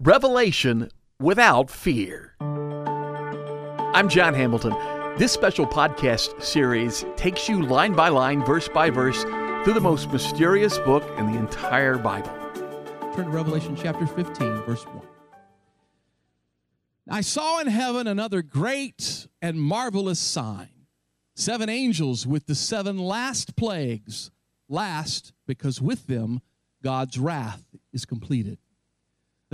Revelation 0.00 0.90
without 1.20 1.70
fear. 1.70 2.34
I'm 3.94 4.10
John 4.10 4.34
Hamilton. 4.34 4.74
This 5.16 5.32
special 5.32 5.66
podcast 5.66 6.42
series 6.42 7.06
takes 7.16 7.48
you 7.48 7.62
line 7.62 7.94
by 7.94 8.10
line, 8.10 8.44
verse 8.44 8.68
by 8.68 8.90
verse, 8.90 9.22
through 9.64 9.72
the 9.72 9.80
most 9.80 10.12
mysterious 10.12 10.76
book 10.80 11.02
in 11.16 11.32
the 11.32 11.38
entire 11.38 11.96
Bible. 11.96 12.30
Turn 13.14 13.24
to 13.24 13.30
Revelation 13.30 13.74
chapter 13.74 14.06
15, 14.06 14.64
verse 14.64 14.84
1. 14.84 15.00
I 17.08 17.22
saw 17.22 17.58
in 17.60 17.68
heaven 17.68 18.06
another 18.06 18.42
great 18.42 19.28
and 19.40 19.58
marvelous 19.58 20.20
sign 20.20 20.68
seven 21.34 21.70
angels 21.70 22.26
with 22.26 22.44
the 22.44 22.54
seven 22.54 22.98
last 22.98 23.56
plagues, 23.56 24.30
last 24.68 25.32
because 25.46 25.80
with 25.80 26.06
them 26.06 26.42
God's 26.82 27.18
wrath 27.18 27.64
is 27.94 28.04
completed. 28.04 28.58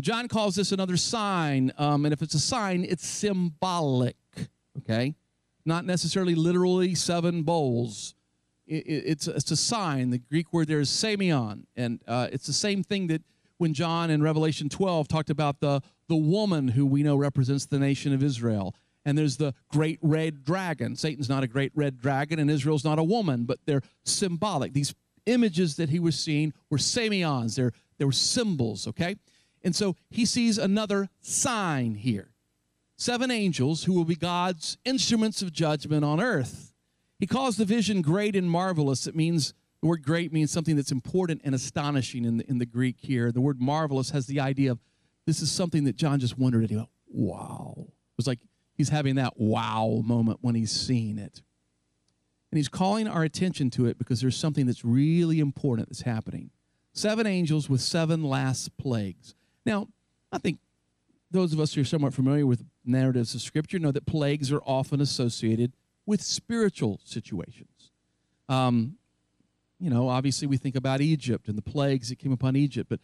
John 0.00 0.26
calls 0.26 0.54
this 0.56 0.72
another 0.72 0.96
sign, 0.96 1.72
um, 1.76 2.06
and 2.06 2.14
if 2.14 2.22
it's 2.22 2.34
a 2.34 2.40
sign, 2.40 2.84
it's 2.88 3.06
symbolic, 3.06 4.16
okay? 4.78 5.14
Not 5.66 5.84
necessarily 5.84 6.34
literally 6.34 6.94
seven 6.94 7.42
bowls. 7.42 8.14
It, 8.66 8.86
it, 8.86 9.04
it's, 9.06 9.28
it's 9.28 9.50
a 9.50 9.56
sign. 9.56 10.10
The 10.10 10.18
Greek 10.18 10.52
word 10.52 10.68
there 10.68 10.80
is 10.80 10.88
semeion, 10.88 11.64
and 11.76 12.00
uh, 12.08 12.28
it's 12.32 12.46
the 12.46 12.54
same 12.54 12.82
thing 12.82 13.08
that 13.08 13.22
when 13.58 13.74
John 13.74 14.10
in 14.10 14.22
Revelation 14.22 14.68
12 14.68 15.08
talked 15.08 15.30
about 15.30 15.60
the, 15.60 15.82
the 16.08 16.16
woman 16.16 16.68
who 16.68 16.86
we 16.86 17.02
know 17.02 17.16
represents 17.16 17.66
the 17.66 17.78
nation 17.78 18.12
of 18.12 18.22
Israel. 18.22 18.74
And 19.04 19.16
there's 19.18 19.36
the 19.36 19.54
great 19.68 19.98
red 20.00 20.44
dragon. 20.44 20.96
Satan's 20.96 21.28
not 21.28 21.42
a 21.42 21.46
great 21.46 21.72
red 21.74 21.98
dragon, 21.98 22.38
and 22.38 22.50
Israel's 22.50 22.84
not 22.84 22.98
a 22.98 23.04
woman, 23.04 23.44
but 23.44 23.58
they're 23.66 23.82
symbolic. 24.04 24.72
These 24.72 24.94
images 25.26 25.76
that 25.76 25.90
he 25.90 26.00
was 26.00 26.18
seeing 26.18 26.52
were 26.70 26.78
semeions, 26.78 27.56
they're, 27.56 27.72
they 27.98 28.04
were 28.04 28.12
symbols, 28.12 28.88
okay? 28.88 29.16
And 29.64 29.74
so 29.74 29.96
he 30.10 30.24
sees 30.24 30.58
another 30.58 31.08
sign 31.20 31.94
here 31.94 32.28
seven 32.96 33.32
angels 33.32 33.84
who 33.84 33.92
will 33.92 34.04
be 34.04 34.14
God's 34.14 34.78
instruments 34.84 35.42
of 35.42 35.52
judgment 35.52 36.04
on 36.04 36.20
earth. 36.20 36.72
He 37.18 37.26
calls 37.26 37.56
the 37.56 37.64
vision 37.64 38.00
great 38.00 38.36
and 38.36 38.48
marvelous. 38.48 39.08
It 39.08 39.16
means 39.16 39.54
the 39.80 39.88
word 39.88 40.04
great 40.04 40.32
means 40.32 40.52
something 40.52 40.76
that's 40.76 40.92
important 40.92 41.40
and 41.44 41.54
astonishing 41.54 42.24
in 42.24 42.36
the, 42.36 42.48
in 42.48 42.58
the 42.58 42.66
Greek 42.66 42.96
here. 43.00 43.32
The 43.32 43.40
word 43.40 43.60
marvelous 43.60 44.10
has 44.10 44.26
the 44.26 44.38
idea 44.38 44.70
of 44.70 44.78
this 45.26 45.40
is 45.40 45.50
something 45.50 45.84
that 45.84 45.96
John 45.96 46.20
just 46.20 46.38
wondered 46.38 46.64
at. 46.64 46.70
He 46.70 46.76
went, 46.76 46.88
wow. 47.08 47.74
It 47.76 48.16
was 48.16 48.28
like 48.28 48.38
he's 48.74 48.90
having 48.90 49.16
that 49.16 49.34
wow 49.36 50.02
moment 50.04 50.38
when 50.40 50.54
he's 50.54 50.70
seeing 50.70 51.18
it. 51.18 51.42
And 52.50 52.58
he's 52.58 52.68
calling 52.68 53.08
our 53.08 53.24
attention 53.24 53.70
to 53.70 53.86
it 53.86 53.98
because 53.98 54.20
there's 54.20 54.36
something 54.36 54.66
that's 54.66 54.84
really 54.84 55.40
important 55.40 55.88
that's 55.88 56.02
happening. 56.02 56.50
Seven 56.92 57.26
angels 57.26 57.68
with 57.68 57.80
seven 57.80 58.22
last 58.22 58.76
plagues. 58.76 59.34
Now, 59.64 59.88
I 60.30 60.38
think 60.38 60.58
those 61.30 61.52
of 61.52 61.60
us 61.60 61.74
who 61.74 61.80
are 61.80 61.84
somewhat 61.84 62.14
familiar 62.14 62.46
with 62.46 62.64
narratives 62.84 63.34
of 63.34 63.40
Scripture 63.40 63.78
know 63.78 63.92
that 63.92 64.06
plagues 64.06 64.52
are 64.52 64.60
often 64.66 65.00
associated 65.00 65.72
with 66.04 66.20
spiritual 66.22 67.00
situations. 67.04 67.90
Um, 68.48 68.96
you 69.78 69.90
know, 69.90 70.08
obviously 70.08 70.46
we 70.46 70.56
think 70.56 70.76
about 70.76 71.00
Egypt 71.00 71.48
and 71.48 71.56
the 71.56 71.62
plagues 71.62 72.08
that 72.08 72.18
came 72.18 72.32
upon 72.32 72.56
Egypt, 72.56 72.88
but 72.88 73.00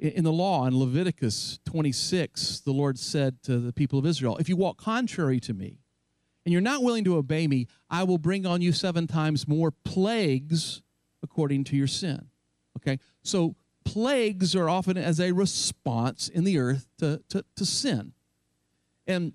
in 0.00 0.24
the 0.24 0.32
law, 0.32 0.66
in 0.66 0.78
Leviticus 0.78 1.58
26, 1.64 2.60
the 2.60 2.72
Lord 2.72 2.98
said 2.98 3.42
to 3.44 3.58
the 3.58 3.72
people 3.72 3.98
of 3.98 4.06
Israel, 4.06 4.36
If 4.36 4.48
you 4.48 4.56
walk 4.56 4.76
contrary 4.76 5.40
to 5.40 5.54
me, 5.54 5.78
and 6.44 6.52
you're 6.52 6.62
not 6.62 6.82
willing 6.82 7.04
to 7.04 7.16
obey 7.16 7.46
me, 7.46 7.66
I 7.90 8.04
will 8.04 8.18
bring 8.18 8.46
on 8.46 8.62
you 8.62 8.72
seven 8.72 9.06
times 9.06 9.46
more 9.46 9.70
plagues 9.70 10.82
according 11.22 11.64
to 11.64 11.76
your 11.76 11.86
sin. 11.86 12.28
Okay? 12.76 12.98
So 13.22 13.54
plagues 13.88 14.54
are 14.54 14.68
often 14.68 14.98
as 14.98 15.18
a 15.18 15.32
response 15.32 16.28
in 16.28 16.44
the 16.44 16.58
earth 16.58 16.86
to, 16.98 17.22
to, 17.30 17.42
to 17.56 17.64
sin. 17.64 18.12
And 19.06 19.32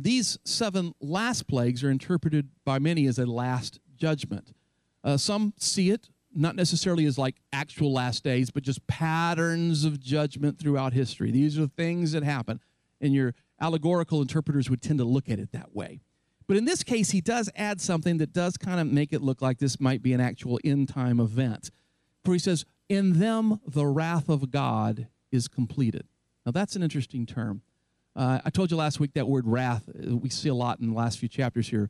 these 0.00 0.38
seven 0.44 0.94
last 1.00 1.46
plagues 1.46 1.84
are 1.84 1.90
interpreted 1.90 2.48
by 2.64 2.80
many 2.80 3.06
as 3.06 3.20
a 3.20 3.26
last 3.26 3.78
judgment. 3.94 4.52
Uh, 5.04 5.16
some 5.16 5.54
see 5.58 5.90
it 5.90 6.08
not 6.34 6.56
necessarily 6.56 7.04
as 7.06 7.18
like 7.18 7.36
actual 7.52 7.92
last 7.92 8.24
days, 8.24 8.50
but 8.50 8.64
just 8.64 8.84
patterns 8.88 9.84
of 9.84 10.00
judgment 10.00 10.58
throughout 10.58 10.92
history. 10.92 11.30
These 11.30 11.58
are 11.58 11.66
things 11.66 12.12
that 12.12 12.24
happen, 12.24 12.58
and 13.00 13.14
your 13.14 13.34
allegorical 13.60 14.20
interpreters 14.22 14.68
would 14.70 14.82
tend 14.82 14.98
to 14.98 15.04
look 15.04 15.28
at 15.28 15.38
it 15.38 15.52
that 15.52 15.74
way. 15.74 16.00
But 16.48 16.56
in 16.56 16.64
this 16.64 16.82
case, 16.82 17.10
he 17.10 17.20
does 17.20 17.48
add 17.54 17.80
something 17.80 18.16
that 18.16 18.32
does 18.32 18.56
kind 18.56 18.80
of 18.80 18.86
make 18.86 19.12
it 19.12 19.22
look 19.22 19.40
like 19.40 19.58
this 19.58 19.78
might 19.78 20.02
be 20.02 20.14
an 20.14 20.20
actual 20.20 20.58
end 20.64 20.88
time 20.88 21.20
event. 21.20 21.70
For 22.24 22.32
he 22.32 22.38
says, 22.38 22.64
in 22.92 23.18
them 23.18 23.58
the 23.66 23.86
wrath 23.86 24.28
of 24.28 24.50
God 24.50 25.08
is 25.30 25.48
completed. 25.48 26.06
Now, 26.44 26.52
that's 26.52 26.76
an 26.76 26.82
interesting 26.82 27.24
term. 27.24 27.62
Uh, 28.14 28.40
I 28.44 28.50
told 28.50 28.70
you 28.70 28.76
last 28.76 29.00
week 29.00 29.14
that 29.14 29.26
word 29.26 29.46
wrath, 29.46 29.88
uh, 29.88 30.14
we 30.14 30.28
see 30.28 30.50
a 30.50 30.54
lot 30.54 30.78
in 30.78 30.90
the 30.90 30.94
last 30.94 31.18
few 31.18 31.28
chapters 31.28 31.68
here. 31.68 31.88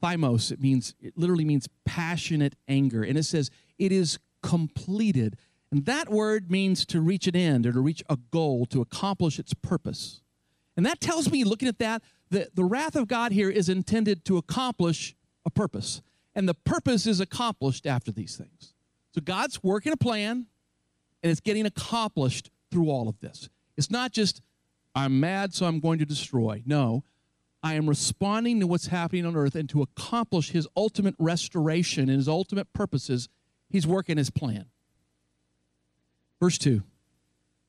Thymos, 0.00 0.52
it 0.52 0.60
means, 0.60 0.94
it 1.00 1.14
literally 1.18 1.44
means 1.44 1.68
passionate 1.84 2.54
anger. 2.68 3.02
And 3.02 3.18
it 3.18 3.24
says, 3.24 3.50
it 3.76 3.90
is 3.90 4.20
completed. 4.40 5.36
And 5.72 5.84
that 5.86 6.08
word 6.08 6.48
means 6.48 6.86
to 6.86 7.00
reach 7.00 7.26
an 7.26 7.34
end 7.34 7.66
or 7.66 7.72
to 7.72 7.80
reach 7.80 8.04
a 8.08 8.16
goal, 8.16 8.66
to 8.66 8.80
accomplish 8.80 9.40
its 9.40 9.52
purpose. 9.52 10.20
And 10.76 10.86
that 10.86 11.00
tells 11.00 11.28
me, 11.28 11.42
looking 11.42 11.68
at 11.68 11.80
that, 11.80 12.02
that 12.30 12.54
the 12.54 12.64
wrath 12.64 12.94
of 12.94 13.08
God 13.08 13.32
here 13.32 13.50
is 13.50 13.68
intended 13.68 14.24
to 14.26 14.36
accomplish 14.36 15.16
a 15.44 15.50
purpose. 15.50 16.02
And 16.36 16.48
the 16.48 16.54
purpose 16.54 17.08
is 17.08 17.18
accomplished 17.18 17.84
after 17.84 18.12
these 18.12 18.36
things. 18.36 18.74
So 19.14 19.20
God's 19.20 19.62
working 19.62 19.92
a 19.92 19.96
plan, 19.96 20.46
and 21.22 21.30
it's 21.30 21.40
getting 21.40 21.66
accomplished 21.66 22.50
through 22.70 22.90
all 22.90 23.08
of 23.08 23.18
this. 23.20 23.48
It's 23.76 23.90
not 23.90 24.12
just, 24.12 24.40
I'm 24.94 25.20
mad, 25.20 25.54
so 25.54 25.66
I'm 25.66 25.80
going 25.80 25.98
to 25.98 26.06
destroy. 26.06 26.62
No, 26.64 27.02
I 27.62 27.74
am 27.74 27.88
responding 27.88 28.60
to 28.60 28.66
what's 28.66 28.86
happening 28.86 29.26
on 29.26 29.36
earth 29.36 29.54
and 29.54 29.68
to 29.70 29.82
accomplish 29.82 30.50
his 30.50 30.68
ultimate 30.76 31.14
restoration 31.18 32.08
and 32.08 32.18
his 32.18 32.28
ultimate 32.28 32.72
purposes, 32.72 33.28
he's 33.68 33.86
working 33.86 34.16
his 34.16 34.30
plan. 34.30 34.66
Verse 36.40 36.56
2 36.58 36.82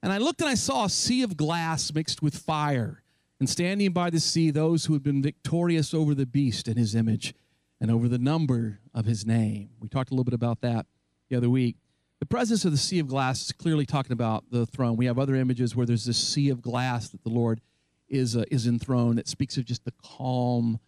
And 0.04 0.14
I 0.14 0.18
looked 0.18 0.42
and 0.42 0.50
I 0.50 0.56
saw 0.56 0.86
a 0.86 0.90
sea 0.90 1.24
of 1.24 1.36
glass 1.36 1.94
mixed 1.94 2.22
with 2.22 2.36
fire, 2.36 3.04
and 3.40 3.50
standing 3.50 3.92
by 3.92 4.12
the 4.12 4.20
sea, 4.20 4.52
those 4.52 4.86
who 4.86 4.94
had 4.94 5.04
been 5.04 5.24
victorious 5.24 5.94
over 5.94 6.14
the 6.14 6.28
beast 6.28 6.68
and 6.68 6.78
his 6.78 6.94
image 6.94 7.34
and 7.82 7.90
over 7.90 8.08
the 8.08 8.20
number 8.20 8.80
of 8.94 9.06
his 9.06 9.26
name. 9.26 9.72
We 9.80 9.90
talked 9.90 10.12
a 10.12 10.14
little 10.14 10.24
bit 10.24 10.36
about 10.36 10.62
that 10.62 10.86
the 11.32 11.38
other 11.38 11.50
week. 11.50 11.78
The 12.20 12.26
presence 12.28 12.66
of 12.66 12.72
the 12.72 12.78
sea 12.78 13.00
of 13.00 13.08
glass 13.08 13.46
is 13.46 13.52
clearly 13.52 13.86
talking 13.86 14.12
about 14.12 14.44
the 14.52 14.68
throne. 14.68 14.98
We 14.98 15.06
have 15.06 15.18
other 15.18 15.36
images 15.36 15.76
where 15.76 15.88
there's 15.88 16.06
this 16.06 16.18
sea 16.18 16.50
of 16.50 16.62
glass 16.62 17.10
that 17.10 17.24
the 17.24 17.30
Lord 17.30 17.62
is, 18.10 18.36
uh, 18.36 18.44
is 18.52 18.68
enthroned. 18.68 19.18
It 19.18 19.28
speaks 19.28 19.58
of 19.58 19.66
just 19.66 19.86
the 19.86 19.94
calm 20.04 20.80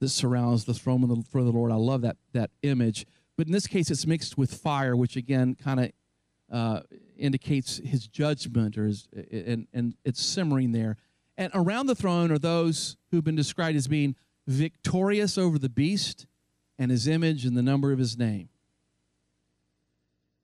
that 0.00 0.08
surrounds 0.08 0.64
the 0.64 0.74
throne 0.74 1.02
of 1.04 1.08
the, 1.08 1.22
for 1.30 1.42
the 1.42 1.50
Lord. 1.50 1.72
I 1.72 1.76
love 1.76 2.02
that, 2.02 2.16
that 2.34 2.50
image. 2.62 3.06
But 3.36 3.46
in 3.46 3.52
this 3.52 3.66
case, 3.66 3.90
it's 3.90 4.06
mixed 4.06 4.36
with 4.36 4.52
fire, 4.52 4.94
which 4.94 5.16
again 5.16 5.54
kind 5.54 5.80
of 5.80 5.92
uh, 6.52 6.80
indicates 7.16 7.80
his 7.84 8.06
judgment, 8.06 8.76
or 8.76 8.86
his, 8.86 9.08
and, 9.30 9.68
and 9.72 9.94
it's 10.04 10.22
simmering 10.22 10.72
there. 10.72 10.96
And 11.36 11.52
around 11.54 11.86
the 11.86 11.94
throne 11.94 12.32
are 12.32 12.38
those 12.38 12.96
who've 13.10 13.24
been 13.24 13.36
described 13.36 13.76
as 13.76 13.86
being 13.86 14.16
victorious 14.46 15.38
over 15.38 15.58
the 15.58 15.68
beast 15.68 16.26
and 16.78 16.90
his 16.90 17.06
image 17.06 17.44
and 17.44 17.56
the 17.56 17.62
number 17.62 17.92
of 17.92 17.98
his 17.98 18.18
name. 18.18 18.48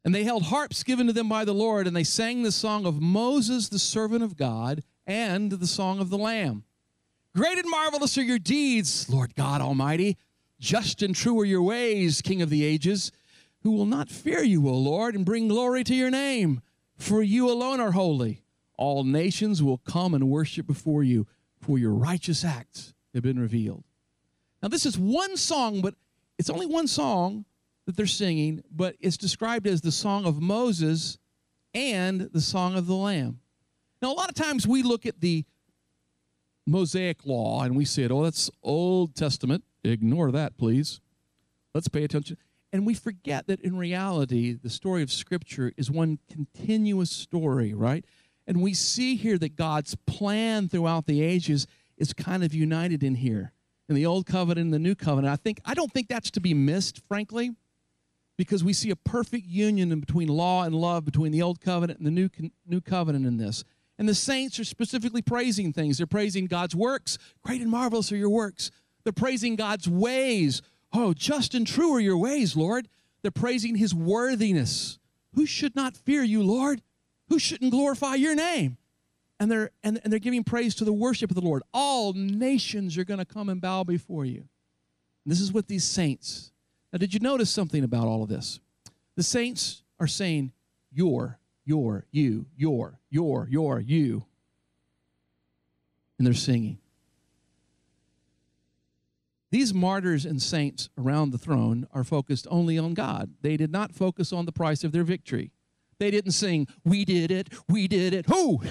And 0.04 0.14
they 0.14 0.24
held 0.24 0.44
harps 0.44 0.82
given 0.82 1.06
to 1.06 1.12
them 1.12 1.28
by 1.28 1.44
the 1.44 1.54
Lord, 1.54 1.86
and 1.86 1.96
they 1.96 2.04
sang 2.04 2.42
the 2.42 2.52
song 2.52 2.84
of 2.84 3.00
Moses, 3.00 3.68
the 3.68 3.78
servant 3.78 4.22
of 4.22 4.36
God, 4.36 4.82
and 5.06 5.50
the 5.50 5.66
song 5.66 5.98
of 5.98 6.10
the 6.10 6.18
Lamb. 6.18 6.64
Great 7.34 7.58
and 7.58 7.70
marvelous 7.70 8.18
are 8.18 8.22
your 8.22 8.38
deeds, 8.38 9.08
Lord 9.08 9.34
God 9.34 9.60
Almighty. 9.60 10.18
Just 10.60 11.02
and 11.02 11.14
true 11.14 11.40
are 11.40 11.44
your 11.44 11.62
ways, 11.62 12.22
King 12.22 12.42
of 12.42 12.50
the 12.50 12.64
ages. 12.64 13.12
Who 13.62 13.72
will 13.72 13.86
not 13.86 14.10
fear 14.10 14.42
you, 14.42 14.68
O 14.68 14.74
Lord, 14.74 15.14
and 15.14 15.24
bring 15.24 15.48
glory 15.48 15.84
to 15.84 15.94
your 15.94 16.10
name? 16.10 16.60
For 16.96 17.22
you 17.22 17.50
alone 17.50 17.80
are 17.80 17.92
holy. 17.92 18.42
All 18.76 19.04
nations 19.04 19.62
will 19.62 19.78
come 19.78 20.14
and 20.14 20.28
worship 20.28 20.66
before 20.66 21.02
you, 21.02 21.26
for 21.60 21.78
your 21.78 21.92
righteous 21.92 22.44
acts 22.44 22.92
have 23.14 23.22
been 23.22 23.38
revealed. 23.38 23.84
Now, 24.62 24.68
this 24.68 24.84
is 24.84 24.98
one 24.98 25.36
song, 25.36 25.80
but 25.80 25.94
it's 26.38 26.50
only 26.50 26.66
one 26.66 26.86
song 26.86 27.46
that 27.86 27.96
they're 27.96 28.06
singing, 28.06 28.62
but 28.70 28.96
it's 29.00 29.16
described 29.16 29.66
as 29.66 29.80
the 29.80 29.92
song 29.92 30.24
of 30.26 30.40
Moses 30.40 31.18
and 31.74 32.22
the 32.32 32.40
song 32.40 32.76
of 32.76 32.86
the 32.86 32.94
Lamb. 32.94 33.40
Now, 34.00 34.12
a 34.12 34.14
lot 34.14 34.28
of 34.28 34.34
times 34.34 34.66
we 34.66 34.82
look 34.82 35.06
at 35.06 35.20
the 35.20 35.44
Mosaic 36.66 37.26
law 37.26 37.62
and 37.62 37.76
we 37.76 37.84
say, 37.84 38.08
oh, 38.08 38.22
that's 38.22 38.50
Old 38.62 39.14
Testament. 39.14 39.64
Ignore 39.82 40.32
that, 40.32 40.56
please. 40.56 41.00
Let's 41.74 41.88
pay 41.88 42.04
attention. 42.04 42.38
And 42.72 42.86
we 42.86 42.94
forget 42.94 43.46
that 43.46 43.60
in 43.60 43.76
reality, 43.76 44.54
the 44.54 44.70
story 44.70 45.02
of 45.02 45.12
Scripture 45.12 45.72
is 45.76 45.90
one 45.90 46.18
continuous 46.30 47.10
story, 47.10 47.74
right? 47.74 48.04
And 48.46 48.62
we 48.62 48.74
see 48.74 49.16
here 49.16 49.38
that 49.38 49.56
God's 49.56 49.94
plan 50.06 50.68
throughout 50.68 51.06
the 51.06 51.22
ages 51.22 51.66
is 51.96 52.12
kind 52.12 52.42
of 52.42 52.54
united 52.54 53.02
in 53.02 53.16
here 53.16 53.52
in 53.88 53.94
the 53.94 54.06
old 54.06 54.26
covenant 54.26 54.64
and 54.64 54.74
the 54.74 54.78
new 54.78 54.94
covenant. 54.94 55.32
I 55.32 55.36
think 55.36 55.60
I 55.64 55.74
don't 55.74 55.92
think 55.92 56.08
that's 56.08 56.30
to 56.32 56.40
be 56.40 56.54
missed, 56.54 57.00
frankly 57.06 57.52
because 58.36 58.64
we 58.64 58.72
see 58.72 58.90
a 58.90 58.96
perfect 58.96 59.46
union 59.46 59.98
between 60.00 60.28
law 60.28 60.64
and 60.64 60.74
love 60.74 61.04
between 61.04 61.32
the 61.32 61.42
old 61.42 61.60
covenant 61.60 61.98
and 61.98 62.06
the 62.06 62.10
new, 62.10 62.28
new 62.66 62.80
covenant 62.80 63.26
in 63.26 63.36
this. 63.36 63.64
And 63.98 64.08
the 64.08 64.14
saints 64.14 64.58
are 64.58 64.64
specifically 64.64 65.22
praising 65.22 65.72
things. 65.72 65.98
They're 65.98 66.06
praising 66.06 66.46
God's 66.46 66.74
works. 66.74 67.16
Great 67.42 67.60
and 67.60 67.70
marvelous 67.70 68.10
are 68.10 68.16
your 68.16 68.30
works. 68.30 68.70
They're 69.04 69.12
praising 69.12 69.54
God's 69.54 69.88
ways. 69.88 70.62
Oh, 70.92 71.14
just 71.14 71.54
and 71.54 71.66
true 71.66 71.94
are 71.94 72.00
your 72.00 72.18
ways, 72.18 72.56
Lord. 72.56 72.88
They're 73.22 73.30
praising 73.30 73.76
his 73.76 73.94
worthiness. 73.94 74.98
Who 75.34 75.46
should 75.46 75.76
not 75.76 75.96
fear 75.96 76.22
you, 76.22 76.42
Lord? 76.42 76.82
Who 77.28 77.38
shouldn't 77.38 77.70
glorify 77.70 78.16
your 78.16 78.34
name? 78.34 78.78
And 79.38 79.50
they're, 79.50 79.70
and, 79.82 80.00
and 80.02 80.12
they're 80.12 80.20
giving 80.20 80.44
praise 80.44 80.74
to 80.76 80.84
the 80.84 80.92
worship 80.92 81.30
of 81.30 81.34
the 81.34 81.40
Lord. 81.40 81.62
All 81.72 82.12
nations 82.12 82.96
are 82.98 83.04
going 83.04 83.18
to 83.18 83.24
come 83.24 83.48
and 83.48 83.60
bow 83.60 83.84
before 83.84 84.24
you. 84.24 84.48
And 85.24 85.32
this 85.32 85.40
is 85.40 85.52
what 85.52 85.68
these 85.68 85.84
saints. 85.84 86.52
Now, 86.94 86.98
did 86.98 87.12
you 87.12 87.18
notice 87.18 87.50
something 87.50 87.82
about 87.82 88.06
all 88.06 88.22
of 88.22 88.28
this? 88.28 88.60
The 89.16 89.24
saints 89.24 89.82
are 89.98 90.06
saying, 90.06 90.52
Your, 90.92 91.40
your, 91.64 92.06
you, 92.12 92.46
your, 92.56 93.00
your, 93.10 93.48
your, 93.50 93.80
you. 93.80 94.26
And 96.16 96.24
they're 96.24 96.34
singing. 96.34 96.78
These 99.50 99.74
martyrs 99.74 100.24
and 100.24 100.40
saints 100.40 100.88
around 100.96 101.32
the 101.32 101.38
throne 101.38 101.88
are 101.92 102.04
focused 102.04 102.46
only 102.48 102.78
on 102.78 102.94
God. 102.94 103.30
They 103.42 103.56
did 103.56 103.72
not 103.72 103.92
focus 103.92 104.32
on 104.32 104.46
the 104.46 104.52
price 104.52 104.84
of 104.84 104.92
their 104.92 105.02
victory. 105.02 105.50
They 105.98 106.12
didn't 106.12 106.30
sing, 106.30 106.68
We 106.84 107.04
did 107.04 107.32
it, 107.32 107.48
we 107.68 107.88
did 107.88 108.14
it, 108.14 108.26
who? 108.26 108.62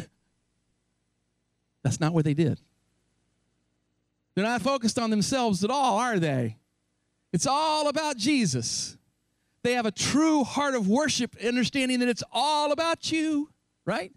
That's 1.84 2.00
not 2.00 2.14
what 2.14 2.24
they 2.24 2.34
did. 2.34 2.62
They're 4.34 4.46
not 4.46 4.62
focused 4.62 4.98
on 4.98 5.10
themselves 5.10 5.62
at 5.66 5.70
all, 5.70 5.98
are 5.98 6.20
they? 6.20 6.56
It's 7.34 7.48
all 7.48 7.90
about 7.90 8.16
Jesus. 8.16 8.96
They 9.64 9.74
have 9.74 9.86
a 9.86 9.92
true 9.92 10.44
heart 10.44 10.76
of 10.76 10.88
worship, 10.88 11.36
understanding 11.44 12.00
that 12.00 12.08
it's 12.08 12.24
all 12.32 12.72
about 12.72 13.12
you, 13.12 13.50
right? 13.86 14.14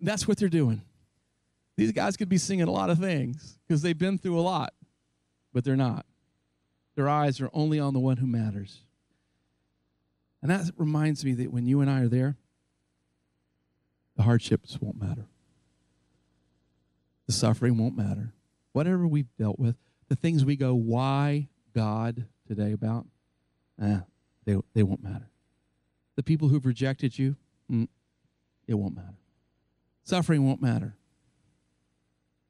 That's 0.00 0.28
what 0.28 0.36
they're 0.36 0.48
doing. 0.48 0.82
These 1.76 1.92
guys 1.92 2.16
could 2.16 2.28
be 2.28 2.38
singing 2.38 2.68
a 2.68 2.70
lot 2.70 2.90
of 2.90 2.98
things 2.98 3.58
because 3.66 3.80
they've 3.80 3.96
been 3.96 4.18
through 4.18 4.38
a 4.38 4.42
lot 4.42 4.74
but 5.54 5.64
they're 5.64 5.76
not. 5.76 6.04
Their 6.96 7.08
eyes 7.08 7.40
are 7.40 7.48
only 7.54 7.78
on 7.80 7.94
the 7.94 8.00
one 8.00 8.18
who 8.18 8.26
matters. 8.26 8.80
And 10.42 10.50
that 10.50 10.70
reminds 10.76 11.24
me 11.24 11.32
that 11.34 11.52
when 11.52 11.66
you 11.66 11.80
and 11.80 11.88
I 11.88 12.02
are 12.02 12.08
there, 12.08 12.36
the 14.16 14.24
hardships 14.24 14.78
won't 14.80 15.00
matter. 15.00 15.26
The 17.26 17.32
suffering 17.32 17.78
won't 17.78 17.96
matter. 17.96 18.34
Whatever 18.72 19.06
we've 19.06 19.34
dealt 19.38 19.58
with, 19.58 19.76
the 20.08 20.16
things 20.16 20.44
we 20.44 20.56
go, 20.56 20.74
why 20.74 21.48
God 21.74 22.26
today 22.46 22.72
about, 22.72 23.06
eh, 23.82 24.00
they, 24.44 24.56
they 24.74 24.82
won't 24.82 25.02
matter. 25.02 25.28
The 26.16 26.22
people 26.22 26.48
who've 26.48 26.64
rejected 26.64 27.18
you, 27.18 27.36
mm, 27.70 27.88
it 28.66 28.74
won't 28.74 28.94
matter. 28.94 29.18
Suffering 30.04 30.46
won't 30.46 30.62
matter. 30.62 30.96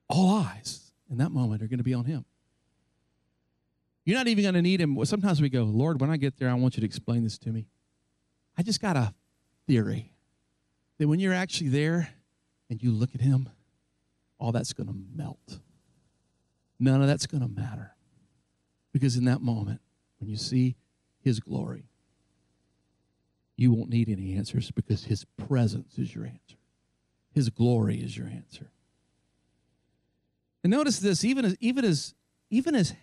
All 0.08 0.36
eyes 0.36 0.92
in 1.10 1.18
that 1.18 1.30
moment 1.30 1.62
are 1.62 1.66
going 1.66 1.78
to 1.78 1.84
be 1.84 1.94
on 1.94 2.04
Him. 2.04 2.24
You're 4.04 4.18
not 4.18 4.28
even 4.28 4.42
going 4.42 4.54
to 4.54 4.62
need 4.62 4.80
him. 4.80 5.02
Sometimes 5.04 5.40
we 5.40 5.48
go, 5.48 5.62
Lord, 5.62 6.00
when 6.00 6.10
I 6.10 6.18
get 6.18 6.36
there, 6.36 6.50
I 6.50 6.54
want 6.54 6.76
you 6.76 6.82
to 6.82 6.86
explain 6.86 7.24
this 7.24 7.38
to 7.38 7.50
me. 7.50 7.66
I 8.56 8.62
just 8.62 8.80
got 8.80 8.96
a 8.96 9.14
theory 9.66 10.12
that 10.98 11.08
when 11.08 11.20
you're 11.20 11.32
actually 11.32 11.70
there 11.70 12.10
and 12.68 12.82
you 12.82 12.92
look 12.92 13.14
at 13.14 13.20
him, 13.20 13.48
all 14.38 14.52
that's 14.52 14.72
going 14.74 14.88
to 14.88 14.96
melt. 15.14 15.58
None 16.78 17.00
of 17.00 17.06
that's 17.06 17.26
going 17.26 17.42
to 17.42 17.48
matter. 17.48 17.93
Because 18.94 19.16
in 19.16 19.24
that 19.24 19.42
moment, 19.42 19.80
when 20.20 20.30
you 20.30 20.36
see 20.36 20.76
his 21.18 21.40
glory, 21.40 21.88
you 23.56 23.72
won't 23.72 23.90
need 23.90 24.08
any 24.08 24.36
answers 24.36 24.70
because 24.70 25.04
his 25.04 25.24
presence 25.36 25.98
is 25.98 26.14
your 26.14 26.24
answer. 26.24 26.56
His 27.32 27.50
glory 27.50 27.96
is 27.96 28.16
your 28.16 28.28
answer. 28.28 28.70
And 30.62 30.70
notice 30.70 31.00
this, 31.00 31.24
even 31.24 31.44
as 31.44 31.56
even 31.58 31.84
as 31.84 32.14
even 32.50 32.76
as 32.76 32.94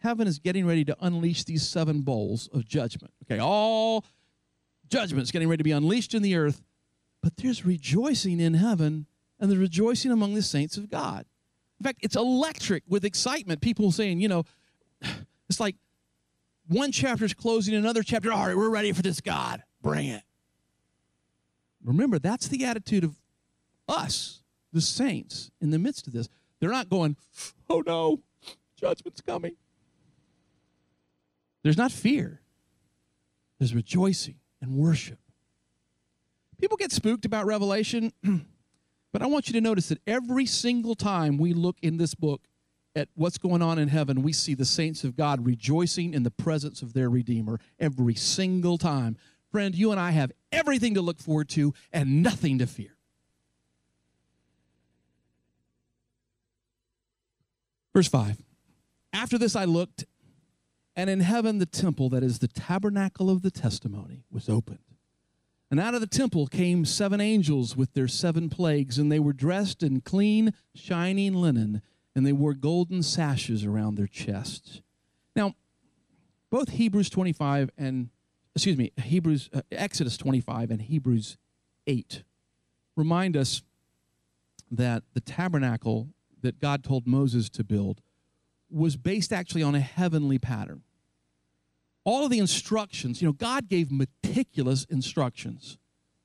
heaven 0.00 0.28
is 0.28 0.38
getting 0.38 0.66
ready 0.66 0.84
to 0.84 0.96
unleash 1.00 1.44
these 1.44 1.66
seven 1.66 2.02
bowls 2.02 2.48
of 2.52 2.66
judgment. 2.66 3.14
Okay, 3.24 3.40
all 3.40 4.04
judgments 4.90 5.30
getting 5.30 5.48
ready 5.48 5.58
to 5.58 5.64
be 5.64 5.72
unleashed 5.72 6.12
in 6.12 6.20
the 6.20 6.36
earth, 6.36 6.62
but 7.22 7.38
there's 7.38 7.64
rejoicing 7.64 8.38
in 8.38 8.52
heaven 8.52 9.06
and 9.40 9.50
the 9.50 9.56
rejoicing 9.56 10.12
among 10.12 10.34
the 10.34 10.42
saints 10.42 10.76
of 10.76 10.90
God. 10.90 11.24
In 11.80 11.84
fact, 11.84 12.00
it's 12.02 12.16
electric 12.16 12.82
with 12.86 13.04
excitement. 13.04 13.62
People 13.62 13.90
saying, 13.92 14.20
you 14.20 14.28
know, 14.28 14.44
it's 15.48 15.60
like 15.60 15.76
one 16.68 16.92
chapter 16.92 17.24
is 17.24 17.34
closing, 17.34 17.74
another 17.74 18.02
chapter, 18.02 18.32
all 18.32 18.46
right, 18.46 18.56
we're 18.56 18.68
ready 18.68 18.92
for 18.92 19.02
this 19.02 19.20
God. 19.20 19.62
Bring 19.82 20.08
it. 20.08 20.22
Remember, 21.82 22.18
that's 22.18 22.48
the 22.48 22.64
attitude 22.64 23.04
of 23.04 23.16
us, 23.88 24.42
the 24.72 24.80
saints, 24.80 25.50
in 25.60 25.70
the 25.70 25.78
midst 25.78 26.06
of 26.06 26.12
this. 26.12 26.28
They're 26.60 26.70
not 26.70 26.88
going, 26.88 27.16
oh 27.70 27.82
no, 27.86 28.20
judgment's 28.76 29.20
coming. 29.20 29.56
There's 31.62 31.78
not 31.78 31.92
fear, 31.92 32.40
there's 33.58 33.74
rejoicing 33.74 34.36
and 34.60 34.74
worship. 34.74 35.18
People 36.60 36.76
get 36.76 36.92
spooked 36.92 37.24
about 37.24 37.46
Revelation, 37.46 38.12
but 39.12 39.22
I 39.22 39.26
want 39.26 39.48
you 39.48 39.52
to 39.54 39.60
notice 39.60 39.88
that 39.88 40.00
every 40.06 40.44
single 40.44 40.96
time 40.96 41.38
we 41.38 41.54
look 41.54 41.76
in 41.82 41.96
this 41.96 42.14
book 42.14 42.42
at 42.94 43.08
what's 43.14 43.38
going 43.38 43.62
on 43.62 43.78
in 43.78 43.88
heaven, 43.88 44.22
we 44.22 44.32
see 44.32 44.54
the 44.54 44.64
saints 44.64 45.04
of 45.04 45.16
God 45.16 45.44
rejoicing 45.44 46.14
in 46.14 46.22
the 46.22 46.30
presence 46.30 46.82
of 46.82 46.92
their 46.92 47.08
Redeemer 47.08 47.60
every 47.78 48.14
single 48.14 48.78
time. 48.78 49.16
Friend, 49.50 49.74
you 49.74 49.90
and 49.90 50.00
I 50.00 50.10
have 50.10 50.32
everything 50.52 50.94
to 50.94 51.00
look 51.00 51.20
forward 51.20 51.48
to 51.50 51.74
and 51.92 52.22
nothing 52.22 52.58
to 52.58 52.66
fear. 52.66 52.96
Verse 57.94 58.08
5 58.08 58.42
After 59.12 59.38
this 59.38 59.56
I 59.56 59.64
looked, 59.64 60.04
and 60.94 61.08
in 61.08 61.20
heaven, 61.20 61.58
the 61.58 61.66
temple 61.66 62.08
that 62.10 62.22
is 62.22 62.40
the 62.40 62.48
tabernacle 62.48 63.30
of 63.30 63.42
the 63.42 63.50
testimony 63.50 64.24
was 64.30 64.48
opened. 64.48 64.78
And 65.70 65.78
out 65.78 65.94
of 65.94 66.00
the 66.00 66.06
temple 66.06 66.46
came 66.46 66.84
seven 66.84 67.20
angels 67.20 67.76
with 67.76 67.92
their 67.92 68.08
seven 68.08 68.48
plagues, 68.48 68.98
and 68.98 69.12
they 69.12 69.18
were 69.18 69.32
dressed 69.32 69.82
in 69.82 70.00
clean, 70.00 70.54
shining 70.74 71.34
linen, 71.34 71.82
and 72.18 72.26
they 72.26 72.32
wore 72.32 72.52
golden 72.52 73.02
sashes 73.02 73.64
around 73.64 73.94
their 73.94 74.06
chests. 74.06 74.82
Now, 75.34 75.54
both 76.50 76.70
Hebrews 76.70 77.08
25 77.08 77.70
and, 77.78 78.10
excuse 78.54 78.76
me, 78.76 78.92
Hebrews, 79.00 79.48
uh, 79.54 79.62
Exodus 79.72 80.16
25 80.16 80.70
and 80.70 80.82
Hebrews 80.82 81.38
8 81.86 82.24
remind 82.96 83.36
us 83.36 83.62
that 84.70 85.04
the 85.14 85.20
tabernacle 85.20 86.08
that 86.42 86.60
God 86.60 86.84
told 86.84 87.06
Moses 87.06 87.48
to 87.50 87.64
build 87.64 88.02
was 88.70 88.96
based 88.96 89.32
actually 89.32 89.62
on 89.62 89.74
a 89.74 89.80
heavenly 89.80 90.38
pattern 90.38 90.82
all 92.08 92.24
of 92.24 92.30
the 92.30 92.38
instructions, 92.38 93.20
you 93.20 93.28
know, 93.28 93.34
God 93.34 93.68
gave 93.68 93.92
meticulous 93.92 94.84
instructions 94.84 95.76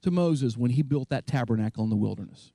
to 0.01 0.11
Moses 0.11 0.55
when 0.55 0.71
he 0.71 0.81
built 0.81 1.09
that 1.09 1.27
tabernacle 1.27 1.83
in 1.83 1.89
the 1.89 1.97
wilderness. 1.97 2.52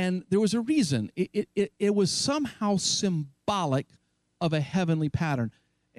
And 0.00 0.24
there 0.30 0.40
was 0.40 0.54
a 0.54 0.62
reason. 0.62 1.12
It, 1.14 1.46
it, 1.54 1.72
it, 1.78 1.94
was 1.94 2.10
somehow 2.10 2.78
symbolic 2.78 3.86
of 4.40 4.54
a 4.54 4.60
heavenly 4.60 5.10
pattern. 5.10 5.50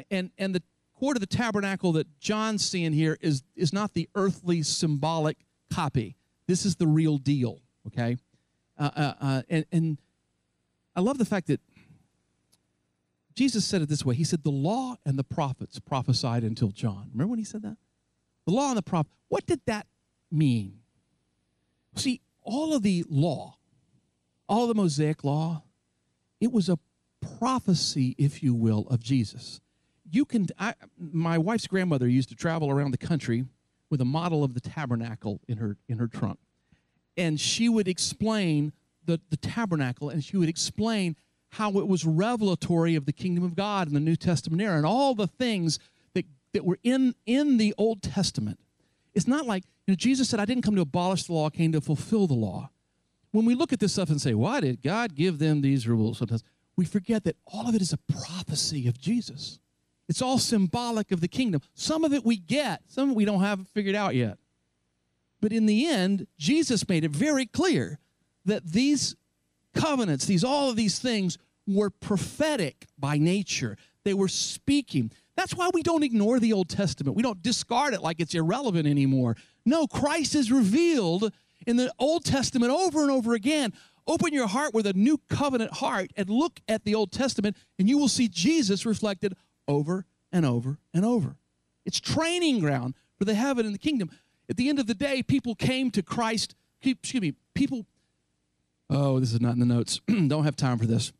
And, 0.09 0.31
and 0.39 0.55
the 0.55 0.63
court 0.99 1.17
of 1.17 1.21
the 1.21 1.27
tabernacle 1.27 1.91
that 1.91 2.07
John's 2.19 2.67
seeing 2.67 2.93
here 2.93 3.19
is, 3.21 3.43
is 3.55 3.71
not 3.71 3.93
the 3.93 4.09
earthly 4.15 4.63
symbolic 4.63 5.37
copy. 5.71 6.15
This 6.47 6.65
is 6.65 6.77
the 6.77 6.87
real 6.87 7.19
deal, 7.19 7.59
okay? 7.85 8.17
Uh, 8.75 8.89
uh, 8.95 9.13
uh, 9.21 9.41
and, 9.47 9.65
and 9.71 9.97
I 10.95 11.01
love 11.01 11.19
the 11.19 11.25
fact 11.25 11.45
that 11.45 11.61
Jesus 13.35 13.65
said 13.65 13.83
it 13.83 13.87
this 13.87 14.03
way 14.03 14.15
He 14.15 14.23
said, 14.23 14.41
The 14.41 14.49
law 14.49 14.95
and 15.05 15.19
the 15.19 15.23
prophets 15.23 15.77
prophesied 15.77 16.41
until 16.41 16.69
John. 16.69 17.11
Remember 17.13 17.29
when 17.29 17.39
he 17.39 17.45
said 17.45 17.61
that? 17.61 17.77
The 18.47 18.53
law 18.53 18.69
and 18.69 18.77
the 18.77 18.81
prophet. 18.81 19.11
What 19.27 19.45
did 19.45 19.61
that 19.67 19.85
mean? 20.31 20.79
See, 21.95 22.19
all 22.41 22.73
of 22.73 22.81
the 22.81 23.05
law, 23.07 23.57
all 24.51 24.67
the 24.67 24.75
Mosaic 24.75 25.23
law, 25.23 25.63
it 26.41 26.51
was 26.51 26.67
a 26.67 26.77
prophecy, 27.39 28.15
if 28.17 28.43
you 28.43 28.53
will, 28.53 28.85
of 28.89 28.99
Jesus. 28.99 29.61
You 30.11 30.25
can, 30.25 30.47
I, 30.59 30.73
my 30.99 31.37
wife's 31.37 31.67
grandmother 31.67 32.07
used 32.07 32.27
to 32.29 32.35
travel 32.35 32.69
around 32.69 32.91
the 32.91 32.97
country 32.97 33.45
with 33.89 34.01
a 34.01 34.05
model 34.05 34.43
of 34.43 34.53
the 34.53 34.59
tabernacle 34.59 35.39
in 35.47 35.57
her 35.57 35.77
in 35.87 35.99
her 35.99 36.07
trunk, 36.07 36.39
and 37.15 37.39
she 37.39 37.69
would 37.69 37.87
explain 37.87 38.73
the 39.05 39.21
the 39.29 39.37
tabernacle, 39.37 40.09
and 40.09 40.21
she 40.21 40.35
would 40.35 40.49
explain 40.49 41.15
how 41.51 41.71
it 41.77 41.87
was 41.87 42.05
revelatory 42.05 42.95
of 42.95 43.05
the 43.05 43.13
kingdom 43.13 43.43
of 43.45 43.55
God 43.55 43.87
in 43.87 43.93
the 43.93 43.99
New 43.99 44.15
Testament 44.15 44.61
era 44.61 44.77
and 44.77 44.85
all 44.85 45.15
the 45.15 45.27
things 45.27 45.79
that, 46.13 46.25
that 46.53 46.65
were 46.65 46.79
in, 46.81 47.13
in 47.25 47.57
the 47.57 47.73
Old 47.77 48.01
Testament. 48.01 48.57
It's 49.13 49.27
not 49.27 49.45
like, 49.45 49.63
you 49.85 49.91
know, 49.91 49.95
Jesus 49.95 50.29
said, 50.29 50.39
I 50.39 50.45
didn't 50.45 50.63
come 50.63 50.75
to 50.75 50.81
abolish 50.81 51.25
the 51.25 51.33
law, 51.33 51.47
I 51.47 51.49
came 51.49 51.73
to 51.73 51.81
fulfill 51.81 52.25
the 52.25 52.33
law. 52.33 52.69
When 53.31 53.45
we 53.45 53.55
look 53.55 53.71
at 53.71 53.79
this 53.79 53.93
stuff 53.93 54.09
and 54.09 54.21
say, 54.21 54.33
why 54.33 54.59
did 54.59 54.81
God 54.81 55.15
give 55.15 55.39
them 55.39 55.61
these 55.61 55.87
rules? 55.87 56.17
Sometimes 56.17 56.43
we 56.75 56.85
forget 56.85 57.23
that 57.23 57.37
all 57.45 57.67
of 57.67 57.75
it 57.75 57.81
is 57.81 57.93
a 57.93 57.97
prophecy 57.97 58.87
of 58.87 58.99
Jesus. 58.99 59.59
It's 60.09 60.21
all 60.21 60.37
symbolic 60.37 61.11
of 61.11 61.21
the 61.21 61.27
kingdom. 61.27 61.61
Some 61.73 62.03
of 62.03 62.11
it 62.11 62.25
we 62.25 62.35
get, 62.35 62.81
some 62.87 63.15
we 63.15 63.23
don't 63.23 63.41
have 63.41 63.67
figured 63.69 63.95
out 63.95 64.15
yet. 64.15 64.37
But 65.39 65.53
in 65.53 65.65
the 65.65 65.87
end, 65.87 66.27
Jesus 66.37 66.87
made 66.87 67.03
it 67.03 67.11
very 67.11 67.45
clear 67.45 67.99
that 68.45 68.65
these 68.65 69.15
covenants, 69.73 70.25
these 70.25 70.43
all 70.43 70.69
of 70.69 70.75
these 70.75 70.99
things 70.99 71.37
were 71.67 71.89
prophetic 71.89 72.87
by 72.99 73.17
nature. 73.17 73.77
They 74.03 74.13
were 74.13 74.27
speaking. 74.27 75.11
That's 75.35 75.55
why 75.55 75.69
we 75.73 75.81
don't 75.81 76.03
ignore 76.03 76.39
the 76.39 76.53
Old 76.53 76.69
Testament. 76.69 77.15
We 77.15 77.23
don't 77.23 77.41
discard 77.41 77.93
it 77.93 78.01
like 78.01 78.19
it's 78.19 78.35
irrelevant 78.35 78.87
anymore. 78.87 79.37
No, 79.65 79.87
Christ 79.87 80.35
is 80.35 80.51
revealed 80.51 81.31
in 81.67 81.77
the 81.77 81.91
Old 81.99 82.25
Testament 82.25 82.71
over 82.71 83.01
and 83.01 83.11
over 83.11 83.33
again. 83.33 83.73
Open 84.07 84.33
your 84.33 84.47
heart 84.47 84.73
with 84.73 84.87
a 84.87 84.93
new 84.93 85.19
covenant 85.29 85.73
heart 85.73 86.11
and 86.17 86.29
look 86.29 86.59
at 86.67 86.83
the 86.83 86.95
Old 86.95 87.11
Testament, 87.11 87.55
and 87.77 87.87
you 87.87 87.97
will 87.97 88.07
see 88.07 88.27
Jesus 88.27 88.85
reflected 88.85 89.35
over 89.67 90.05
and 90.31 90.45
over 90.45 90.79
and 90.93 91.05
over. 91.05 91.37
It's 91.85 91.99
training 91.99 92.59
ground 92.59 92.95
for 93.17 93.25
the 93.25 93.35
heaven 93.35 93.65
and 93.65 93.73
the 93.73 93.79
kingdom. 93.79 94.09
At 94.49 94.57
the 94.57 94.69
end 94.69 94.79
of 94.79 94.87
the 94.87 94.93
day, 94.93 95.23
people 95.23 95.55
came 95.55 95.91
to 95.91 96.01
Christ. 96.01 96.55
Excuse 96.81 97.21
me, 97.21 97.33
people. 97.53 97.85
Oh, 98.89 99.19
this 99.19 99.33
is 99.33 99.39
not 99.39 99.53
in 99.53 99.59
the 99.59 99.65
notes. 99.65 100.01
Don't 100.07 100.43
have 100.43 100.55
time 100.55 100.77
for 100.77 100.85
this. 100.85 101.13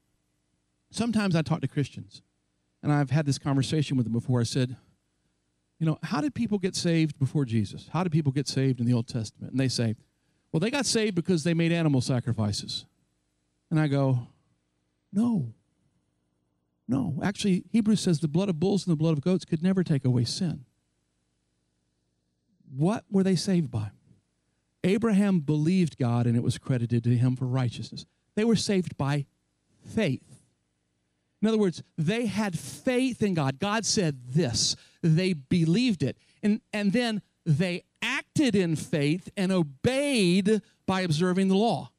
Sometimes 0.90 1.36
I 1.36 1.42
talk 1.42 1.62
to 1.62 1.68
Christians, 1.68 2.22
and 2.84 2.92
I've 2.92 3.12
had 3.12 3.26
this 3.26 3.38
conversation 3.38 3.96
with 3.96 4.06
them 4.06 4.14
before. 4.14 4.42
I 4.42 4.44
said, 4.44 4.76
you 5.80 5.86
know, 5.86 5.98
how 6.04 6.22
did 6.22 6.36
people 6.36 6.60
get 6.60 6.76
saved 6.76 7.18
before 7.18 7.46
Jesus? 7.46 7.90
How 7.92 8.04
did 8.04 8.12
people 8.12 8.32
get 8.32 8.48
saved 8.48 8.80
in 8.80 8.86
the 8.86 8.94
Old 8.94 9.08
Testament? 9.08 9.52
And 9.52 9.60
they 9.60 9.70
say, 9.70 9.96
well, 10.52 10.60
they 10.60 10.72
got 10.72 10.86
saved 10.86 11.16
because 11.16 11.44
they 11.44 11.54
made 11.54 11.72
animal 11.72 12.02
sacrifices. 12.02 12.86
And 13.70 13.80
I 13.80 13.88
go, 13.88 14.28
no. 15.14 15.54
No. 16.88 17.20
Actually, 17.24 17.64
Hebrews 17.72 18.02
says 18.02 18.20
the 18.20 18.28
blood 18.28 18.50
of 18.50 18.60
bulls 18.60 18.86
and 18.86 18.92
the 18.92 18.98
blood 18.98 19.14
of 19.14 19.22
goats 19.22 19.46
could 19.46 19.64
never 19.64 19.84
take 19.84 20.04
away 20.04 20.26
sin. 20.26 20.66
What 22.76 23.06
were 23.10 23.24
they 23.24 23.36
saved 23.36 23.72
by? 23.72 23.92
Abraham 24.84 25.40
believed 25.40 25.98
God 25.98 26.26
and 26.26 26.36
it 26.36 26.44
was 26.44 26.58
credited 26.58 27.04
to 27.04 27.16
him 27.16 27.36
for 27.36 27.46
righteousness. 27.46 28.06
They 28.36 28.44
were 28.44 28.56
saved 28.56 28.98
by 28.98 29.26
faith. 29.86 30.42
In 31.42 31.48
other 31.48 31.58
words, 31.58 31.82
they 31.98 32.28
had 32.28 32.58
faith 32.58 33.24
in 33.24 33.34
God. 33.34 33.60
God 33.60 33.86
said 33.86 34.20
this. 34.28 34.76
They 35.02 35.34
believed 35.34 36.04
it. 36.04 36.18
And, 36.44 36.62
and 36.72 36.94
then 36.94 37.22
they 37.46 37.84
acted 38.32 38.56
in 38.56 38.76
faith 38.76 39.30
and 39.36 39.52
obeyed 39.52 40.62
by 40.86 41.02
observing 41.02 41.48
the 41.48 41.56
law. 41.56 41.92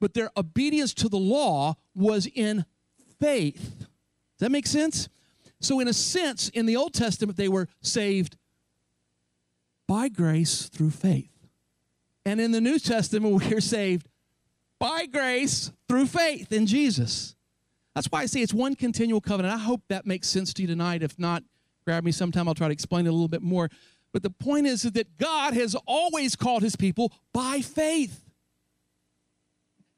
But 0.00 0.14
their 0.14 0.30
obedience 0.36 0.94
to 0.94 1.08
the 1.08 1.18
law 1.18 1.74
was 1.94 2.26
in 2.26 2.64
faith. 3.20 3.78
Does 3.78 4.40
that 4.40 4.50
make 4.50 4.66
sense? 4.66 5.08
So, 5.60 5.80
in 5.80 5.88
a 5.88 5.92
sense, 5.92 6.48
in 6.50 6.66
the 6.66 6.76
Old 6.76 6.94
Testament, 6.94 7.36
they 7.36 7.48
were 7.48 7.66
saved 7.80 8.36
by 9.88 10.08
grace 10.08 10.68
through 10.68 10.90
faith. 10.90 11.32
And 12.24 12.40
in 12.40 12.52
the 12.52 12.60
New 12.60 12.78
Testament, 12.78 13.42
we're 13.50 13.60
saved 13.60 14.08
by 14.78 15.06
grace 15.06 15.72
through 15.88 16.06
faith 16.06 16.52
in 16.52 16.66
Jesus. 16.66 17.34
That's 17.94 18.06
why 18.06 18.20
I 18.20 18.26
say 18.26 18.40
it's 18.40 18.54
one 18.54 18.76
continual 18.76 19.20
covenant. 19.20 19.54
I 19.54 19.58
hope 19.58 19.82
that 19.88 20.06
makes 20.06 20.28
sense 20.28 20.54
to 20.54 20.62
you 20.62 20.68
tonight. 20.68 21.02
If 21.02 21.18
not, 21.18 21.42
grab 21.84 22.04
me 22.04 22.12
sometime. 22.12 22.46
I'll 22.46 22.54
try 22.54 22.68
to 22.68 22.72
explain 22.72 23.06
it 23.06 23.08
a 23.08 23.12
little 23.12 23.26
bit 23.26 23.42
more. 23.42 23.68
But 24.12 24.22
the 24.22 24.30
point 24.30 24.66
is 24.66 24.82
that 24.82 25.18
God 25.18 25.54
has 25.54 25.76
always 25.86 26.34
called 26.34 26.62
his 26.62 26.76
people 26.76 27.12
by 27.32 27.60
faith. 27.60 28.24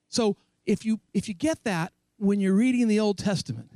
So 0.08 0.36
if 0.66 0.84
you 0.84 1.00
if 1.14 1.28
you 1.28 1.34
get 1.34 1.64
that 1.64 1.92
when 2.18 2.40
you're 2.40 2.54
reading 2.54 2.88
the 2.88 3.00
Old 3.00 3.18
Testament, 3.18 3.70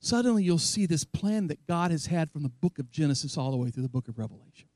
suddenly 0.00 0.42
you'll 0.42 0.58
see 0.58 0.86
this 0.86 1.04
plan 1.04 1.46
that 1.46 1.66
God 1.66 1.90
has 1.90 2.06
had 2.06 2.30
from 2.30 2.42
the 2.42 2.48
book 2.48 2.78
of 2.78 2.90
Genesis 2.90 3.38
all 3.38 3.50
the 3.50 3.56
way 3.56 3.70
through 3.70 3.84
the 3.84 3.88
book 3.88 4.08
of 4.08 4.18
Revelation. 4.18 4.68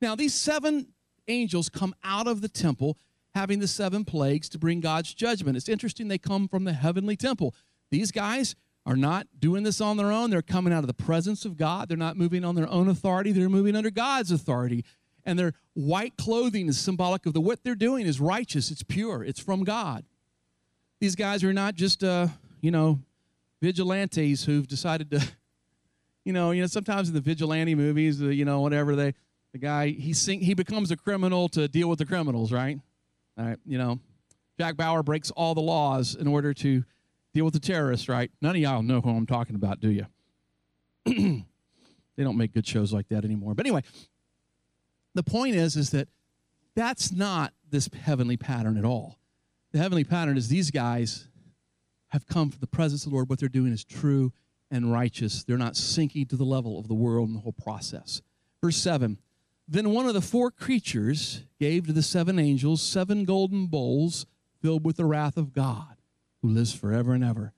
Now, 0.00 0.14
these 0.14 0.34
seven 0.34 0.88
angels 1.28 1.68
come 1.68 1.94
out 2.04 2.26
of 2.26 2.40
the 2.40 2.48
temple 2.48 2.96
having 3.34 3.60
the 3.60 3.68
seven 3.68 4.04
plagues 4.04 4.48
to 4.50 4.58
bring 4.58 4.80
God's 4.80 5.14
judgment. 5.14 5.56
It's 5.56 5.68
interesting 5.68 6.08
they 6.08 6.18
come 6.18 6.48
from 6.48 6.64
the 6.64 6.72
heavenly 6.72 7.16
temple. 7.16 7.54
These 7.90 8.10
guys 8.10 8.56
are 8.86 8.96
not 8.96 9.26
doing 9.38 9.62
this 9.62 9.80
on 9.80 9.96
their 9.96 10.10
own. 10.10 10.30
They're 10.30 10.42
coming 10.42 10.72
out 10.72 10.82
of 10.82 10.86
the 10.86 10.94
presence 10.94 11.44
of 11.44 11.56
God. 11.56 11.88
They're 11.88 11.96
not 11.96 12.16
moving 12.16 12.44
on 12.44 12.54
their 12.54 12.68
own 12.68 12.88
authority. 12.88 13.32
They're 13.32 13.48
moving 13.48 13.76
under 13.76 13.90
God's 13.90 14.30
authority. 14.30 14.84
And 15.24 15.38
their 15.38 15.52
white 15.74 16.16
clothing 16.16 16.68
is 16.68 16.78
symbolic 16.78 17.26
of 17.26 17.34
the 17.34 17.40
what 17.40 17.62
they're 17.62 17.74
doing 17.74 18.06
is 18.06 18.20
righteous. 18.20 18.70
It's 18.70 18.82
pure. 18.82 19.22
It's 19.22 19.40
from 19.40 19.64
God. 19.64 20.04
These 21.00 21.14
guys 21.14 21.44
are 21.44 21.52
not 21.52 21.74
just 21.74 22.02
uh, 22.02 22.28
you 22.60 22.70
know, 22.70 23.00
vigilantes 23.62 24.44
who've 24.44 24.66
decided 24.66 25.10
to, 25.10 25.26
you 26.24 26.32
know, 26.32 26.50
you 26.50 26.60
know, 26.60 26.66
sometimes 26.66 27.08
in 27.08 27.14
the 27.14 27.20
vigilante 27.20 27.74
movies, 27.74 28.22
uh, 28.22 28.26
you 28.26 28.44
know, 28.44 28.60
whatever 28.60 28.96
they, 28.96 29.14
the 29.52 29.58
guy 29.58 29.88
he 29.88 30.12
sing, 30.12 30.40
he 30.40 30.54
becomes 30.54 30.90
a 30.90 30.96
criminal 30.96 31.48
to 31.50 31.68
deal 31.68 31.88
with 31.88 31.98
the 31.98 32.06
criminals, 32.06 32.52
right? 32.52 32.78
All 33.38 33.44
right, 33.44 33.58
you 33.66 33.78
know, 33.78 33.98
Jack 34.58 34.76
Bauer 34.76 35.02
breaks 35.02 35.30
all 35.30 35.54
the 35.54 35.60
laws 35.60 36.14
in 36.14 36.26
order 36.26 36.52
to 36.54 36.84
deal 37.32 37.44
with 37.44 37.54
the 37.54 37.60
terrorists, 37.60 38.08
right? 38.08 38.30
None 38.40 38.56
of 38.56 38.62
y'all 38.62 38.82
know 38.82 39.00
who 39.00 39.10
I'm 39.10 39.26
talking 39.26 39.56
about, 39.56 39.80
do 39.80 39.90
you? 39.90 40.06
they 42.16 42.24
don't 42.24 42.36
make 42.36 42.52
good 42.52 42.66
shows 42.66 42.92
like 42.92 43.08
that 43.08 43.24
anymore. 43.24 43.54
But 43.54 43.66
anyway, 43.66 43.82
the 45.14 45.22
point 45.22 45.54
is, 45.54 45.76
is 45.76 45.90
that 45.90 46.08
that's 46.74 47.12
not 47.12 47.52
this 47.68 47.88
heavenly 48.02 48.36
pattern 48.36 48.76
at 48.76 48.84
all. 48.84 49.18
The 49.72 49.78
heavenly 49.78 50.04
pattern 50.04 50.36
is 50.36 50.48
these 50.48 50.70
guys 50.70 51.28
have 52.08 52.26
come 52.26 52.50
from 52.50 52.60
the 52.60 52.66
presence 52.66 53.04
of 53.04 53.10
the 53.10 53.14
Lord. 53.14 53.28
What 53.28 53.38
they're 53.38 53.48
doing 53.48 53.72
is 53.72 53.84
true 53.84 54.32
and 54.70 54.92
righteous. 54.92 55.44
They're 55.44 55.58
not 55.58 55.76
sinking 55.76 56.26
to 56.26 56.36
the 56.36 56.44
level 56.44 56.78
of 56.78 56.88
the 56.88 56.94
world 56.94 57.28
in 57.28 57.34
the 57.34 57.40
whole 57.40 57.52
process. 57.52 58.22
Verse 58.62 58.76
7 58.76 59.18
Then 59.68 59.90
one 59.90 60.06
of 60.06 60.14
the 60.14 60.20
four 60.20 60.50
creatures 60.50 61.44
gave 61.58 61.86
to 61.86 61.92
the 61.92 62.02
seven 62.02 62.38
angels 62.38 62.82
seven 62.82 63.24
golden 63.24 63.66
bowls 63.66 64.26
filled 64.60 64.84
with 64.84 64.96
the 64.96 65.04
wrath 65.04 65.36
of 65.36 65.52
God 65.52 65.96
who 66.42 66.48
lives 66.48 66.72
forever 66.72 67.12
and 67.12 67.24
ever. 67.24 67.52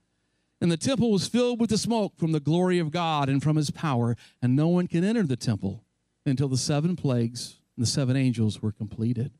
And 0.60 0.70
the 0.70 0.76
temple 0.76 1.10
was 1.10 1.26
filled 1.26 1.60
with 1.60 1.70
the 1.70 1.78
smoke 1.78 2.12
from 2.16 2.32
the 2.32 2.40
glory 2.40 2.78
of 2.78 2.92
God 2.92 3.28
and 3.28 3.42
from 3.42 3.56
his 3.56 3.70
power, 3.70 4.16
and 4.40 4.54
no 4.54 4.68
one 4.68 4.86
can 4.86 5.02
enter 5.02 5.24
the 5.24 5.36
temple 5.36 5.82
until 6.24 6.48
the 6.48 6.56
seven 6.56 6.94
plagues 6.94 7.56
and 7.76 7.84
the 7.84 7.90
seven 7.90 8.16
angels 8.16 8.62
were 8.62 8.72
completed. 8.72 9.32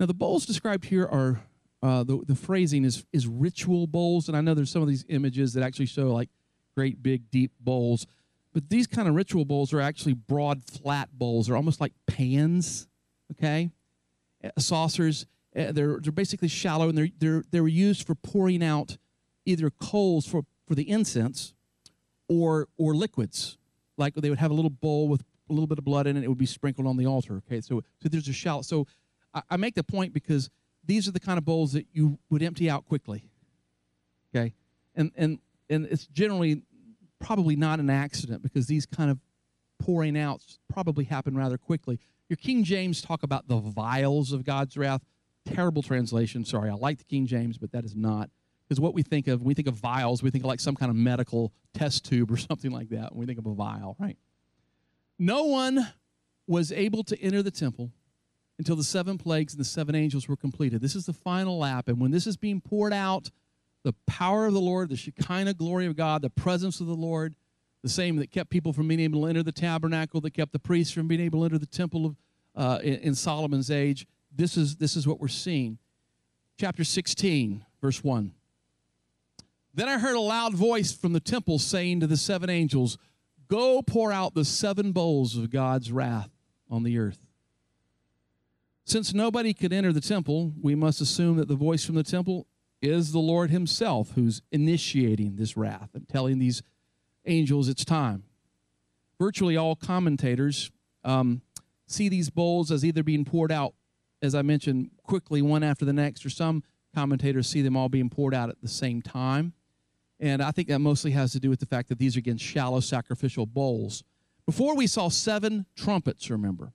Now, 0.00 0.06
the 0.06 0.14
bowls 0.14 0.46
described 0.46 0.86
here 0.86 1.04
are 1.04 1.40
uh, 1.82 2.02
the, 2.02 2.24
the 2.26 2.34
phrasing 2.34 2.84
is, 2.84 3.04
is 3.12 3.26
ritual 3.26 3.86
bowls, 3.86 4.28
and 4.28 4.36
I 4.36 4.40
know 4.40 4.54
there's 4.54 4.70
some 4.70 4.82
of 4.82 4.88
these 4.88 5.04
images 5.08 5.52
that 5.54 5.62
actually 5.62 5.86
show 5.86 6.12
like 6.12 6.28
great 6.74 7.02
big 7.02 7.30
deep 7.30 7.52
bowls, 7.60 8.06
but 8.52 8.68
these 8.68 8.86
kind 8.86 9.08
of 9.08 9.14
ritual 9.14 9.44
bowls 9.44 9.72
are 9.72 9.80
actually 9.80 10.14
broad, 10.14 10.62
flat 10.64 11.08
bowls. 11.12 11.46
They're 11.46 11.56
almost 11.56 11.80
like 11.80 11.92
pans, 12.06 12.88
okay? 13.32 13.70
Saucers 14.58 15.26
uh, 15.58 15.72
they're, 15.72 15.98
they're 16.00 16.12
basically 16.12 16.48
shallow 16.48 16.88
and 16.88 16.96
they're, 16.96 17.08
they're, 17.18 17.44
they're 17.50 17.68
used 17.68 18.06
for 18.06 18.14
pouring 18.14 18.62
out 18.62 18.96
either 19.44 19.70
coals 19.70 20.26
for, 20.26 20.42
for 20.66 20.74
the 20.74 20.88
incense 20.88 21.54
or, 22.28 22.68
or 22.76 22.94
liquids. 22.94 23.58
Like 23.96 24.14
they 24.14 24.30
would 24.30 24.38
have 24.38 24.50
a 24.50 24.54
little 24.54 24.70
bowl 24.70 25.08
with 25.08 25.24
a 25.50 25.52
little 25.52 25.66
bit 25.66 25.78
of 25.78 25.84
blood 25.84 26.06
in 26.06 26.16
it, 26.16 26.24
it 26.24 26.28
would 26.28 26.38
be 26.38 26.46
sprinkled 26.46 26.86
on 26.86 26.96
the 26.96 27.06
altar. 27.06 27.42
Okay, 27.46 27.60
so, 27.60 27.82
so 28.02 28.08
there's 28.08 28.28
a 28.28 28.32
shallow. 28.32 28.62
So 28.62 28.86
I, 29.34 29.42
I 29.50 29.56
make 29.56 29.74
the 29.74 29.82
point 29.82 30.12
because 30.12 30.50
these 30.84 31.08
are 31.08 31.12
the 31.12 31.20
kind 31.20 31.38
of 31.38 31.44
bowls 31.44 31.72
that 31.72 31.86
you 31.92 32.18
would 32.30 32.42
empty 32.42 32.70
out 32.70 32.86
quickly. 32.86 33.24
Okay, 34.34 34.54
and, 34.94 35.10
and, 35.16 35.38
and 35.68 35.86
it's 35.86 36.06
generally 36.06 36.62
probably 37.18 37.56
not 37.56 37.80
an 37.80 37.90
accident 37.90 38.42
because 38.42 38.66
these 38.66 38.86
kind 38.86 39.10
of 39.10 39.18
pouring 39.80 40.18
out 40.18 40.42
probably 40.68 41.04
happen 41.04 41.36
rather 41.36 41.58
quickly. 41.58 41.98
Your 42.28 42.36
King 42.36 42.62
James 42.62 43.00
talk 43.00 43.22
about 43.22 43.48
the 43.48 43.56
vials 43.56 44.32
of 44.32 44.44
God's 44.44 44.76
wrath 44.76 45.02
terrible 45.54 45.82
translation. 45.82 46.44
Sorry, 46.44 46.70
I 46.70 46.74
like 46.74 46.98
the 46.98 47.04
King 47.04 47.26
James, 47.26 47.58
but 47.58 47.72
that 47.72 47.84
is 47.84 47.94
not. 47.94 48.30
Because 48.68 48.80
what 48.80 48.92
we 48.94 49.02
think 49.02 49.28
of, 49.28 49.40
when 49.40 49.48
we 49.48 49.54
think 49.54 49.68
of 49.68 49.74
vials, 49.74 50.22
we 50.22 50.30
think 50.30 50.44
of 50.44 50.48
like 50.48 50.60
some 50.60 50.74
kind 50.74 50.90
of 50.90 50.96
medical 50.96 51.52
test 51.72 52.04
tube 52.04 52.30
or 52.30 52.36
something 52.36 52.70
like 52.70 52.90
that 52.90 53.12
when 53.12 53.20
we 53.20 53.26
think 53.26 53.38
of 53.38 53.46
a 53.46 53.54
vial, 53.54 53.96
right? 53.98 54.16
No 55.18 55.44
one 55.44 55.88
was 56.46 56.70
able 56.72 57.02
to 57.04 57.20
enter 57.20 57.42
the 57.42 57.50
temple 57.50 57.90
until 58.58 58.76
the 58.76 58.84
seven 58.84 59.18
plagues 59.18 59.52
and 59.54 59.60
the 59.60 59.64
seven 59.64 59.94
angels 59.94 60.28
were 60.28 60.36
completed. 60.36 60.80
This 60.80 60.96
is 60.96 61.06
the 61.06 61.12
final 61.12 61.58
lap. 61.58 61.88
And 61.88 62.00
when 62.00 62.10
this 62.10 62.26
is 62.26 62.36
being 62.36 62.60
poured 62.60 62.92
out, 62.92 63.30
the 63.84 63.94
power 64.06 64.46
of 64.46 64.52
the 64.52 64.60
Lord, 64.60 64.90
the 64.90 64.96
Shekinah 64.96 65.54
glory 65.54 65.86
of 65.86 65.96
God, 65.96 66.22
the 66.22 66.30
presence 66.30 66.80
of 66.80 66.86
the 66.86 66.94
Lord, 66.94 67.34
the 67.82 67.88
same 67.88 68.16
that 68.16 68.30
kept 68.30 68.50
people 68.50 68.72
from 68.72 68.88
being 68.88 69.00
able 69.00 69.22
to 69.22 69.28
enter 69.28 69.42
the 69.42 69.52
tabernacle, 69.52 70.20
that 70.22 70.32
kept 70.32 70.52
the 70.52 70.58
priests 70.58 70.92
from 70.92 71.06
being 71.06 71.20
able 71.20 71.40
to 71.40 71.44
enter 71.46 71.58
the 71.58 71.66
temple 71.66 72.06
of, 72.06 72.16
uh, 72.56 72.78
in, 72.82 72.94
in 72.96 73.14
Solomon's 73.14 73.70
age, 73.70 74.06
this 74.34 74.56
is, 74.56 74.76
this 74.76 74.96
is 74.96 75.06
what 75.06 75.20
we're 75.20 75.28
seeing. 75.28 75.78
Chapter 76.58 76.84
16, 76.84 77.64
verse 77.80 78.02
1. 78.02 78.32
Then 79.74 79.88
I 79.88 79.98
heard 79.98 80.16
a 80.16 80.20
loud 80.20 80.54
voice 80.54 80.92
from 80.92 81.12
the 81.12 81.20
temple 81.20 81.58
saying 81.58 82.00
to 82.00 82.06
the 82.06 82.16
seven 82.16 82.50
angels, 82.50 82.98
Go 83.48 83.80
pour 83.80 84.12
out 84.12 84.34
the 84.34 84.44
seven 84.44 84.92
bowls 84.92 85.36
of 85.36 85.50
God's 85.50 85.90
wrath 85.90 86.30
on 86.70 86.82
the 86.82 86.98
earth. 86.98 87.20
Since 88.84 89.14
nobody 89.14 89.54
could 89.54 89.72
enter 89.72 89.92
the 89.92 90.00
temple, 90.00 90.52
we 90.60 90.74
must 90.74 91.00
assume 91.00 91.36
that 91.36 91.48
the 91.48 91.54
voice 91.54 91.84
from 91.84 91.94
the 91.94 92.02
temple 92.02 92.46
is 92.80 93.12
the 93.12 93.18
Lord 93.18 93.50
Himself 93.50 94.12
who's 94.14 94.42
initiating 94.50 95.36
this 95.36 95.56
wrath 95.56 95.90
and 95.94 96.08
telling 96.08 96.38
these 96.38 96.62
angels 97.24 97.68
it's 97.68 97.84
time. 97.84 98.24
Virtually 99.18 99.56
all 99.56 99.76
commentators 99.76 100.70
um, 101.04 101.42
see 101.86 102.08
these 102.08 102.30
bowls 102.30 102.70
as 102.70 102.84
either 102.84 103.02
being 103.02 103.24
poured 103.24 103.52
out 103.52 103.74
as 104.22 104.34
I 104.34 104.42
mentioned, 104.42 104.90
quickly, 105.02 105.42
one 105.42 105.62
after 105.62 105.84
the 105.84 105.92
next, 105.92 106.24
or 106.26 106.30
some 106.30 106.62
commentators 106.94 107.46
see 107.46 107.62
them 107.62 107.76
all 107.76 107.88
being 107.88 108.10
poured 108.10 108.34
out 108.34 108.48
at 108.50 108.60
the 108.60 108.68
same 108.68 109.02
time. 109.02 109.52
And 110.20 110.42
I 110.42 110.50
think 110.50 110.68
that 110.68 110.80
mostly 110.80 111.12
has 111.12 111.32
to 111.32 111.40
do 111.40 111.48
with 111.48 111.60
the 111.60 111.66
fact 111.66 111.88
that 111.88 111.98
these 111.98 112.16
are, 112.16 112.18
again, 112.18 112.38
shallow 112.38 112.80
sacrificial 112.80 113.46
bowls. 113.46 114.02
Before 114.46 114.74
we 114.74 114.86
saw 114.86 115.08
seven 115.08 115.66
trumpets, 115.76 116.30
remember. 116.30 116.72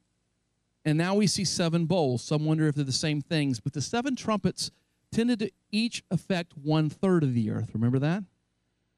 And 0.85 0.97
now 0.97 1.15
we 1.15 1.27
see 1.27 1.43
seven 1.43 1.85
bowls. 1.85 2.23
Some 2.23 2.45
wonder 2.45 2.67
if 2.67 2.75
they're 2.75 2.83
the 2.83 2.91
same 2.91 3.21
things. 3.21 3.59
But 3.59 3.73
the 3.73 3.81
seven 3.81 4.15
trumpets 4.15 4.71
tended 5.11 5.39
to 5.39 5.51
each 5.71 6.03
affect 6.11 6.53
one 6.57 6.89
third 6.89 7.23
of 7.23 7.33
the 7.33 7.49
earth. 7.51 7.71
Remember 7.73 7.99
that? 7.99 8.23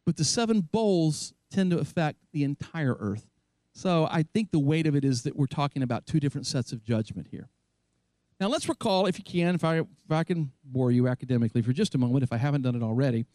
But 0.06 0.18
the 0.18 0.24
seven 0.24 0.62
bowls 0.62 1.34
tend 1.50 1.72
to 1.72 1.80
affect 1.80 2.20
the 2.32 2.44
entire 2.44 2.96
earth. 3.00 3.28
So 3.74 4.08
I 4.10 4.24
think 4.24 4.52
the 4.52 4.60
weight 4.60 4.88
of 4.88 4.96
it 4.96 5.04
is 5.04 5.24
that 5.24 5.36
we're 5.36 5.48
talking 5.48 5.82
about 5.84 6.06
two 6.06 6.20
different 6.20 6.48
sets 6.48 6.72
of 6.72 6.84
judgment 6.84 7.28
here. 7.32 7.50
Now 8.40 8.48
let's 8.48 8.68
recall, 8.68 9.06
if 9.06 9.18
you 9.18 9.24
can, 9.24 9.56
if 9.56 9.64
I, 9.64 9.80
if 9.80 10.12
I 10.12 10.24
can 10.24 10.52
bore 10.64 10.92
you 10.92 11.08
academically 11.08 11.62
for 11.62 11.72
just 11.72 11.96
a 11.96 11.98
moment, 11.98 12.24
if 12.24 12.34
I 12.34 12.38
haven't 12.38 12.64
done 12.64 12.76
it 12.76 12.84
already, 12.84 13.26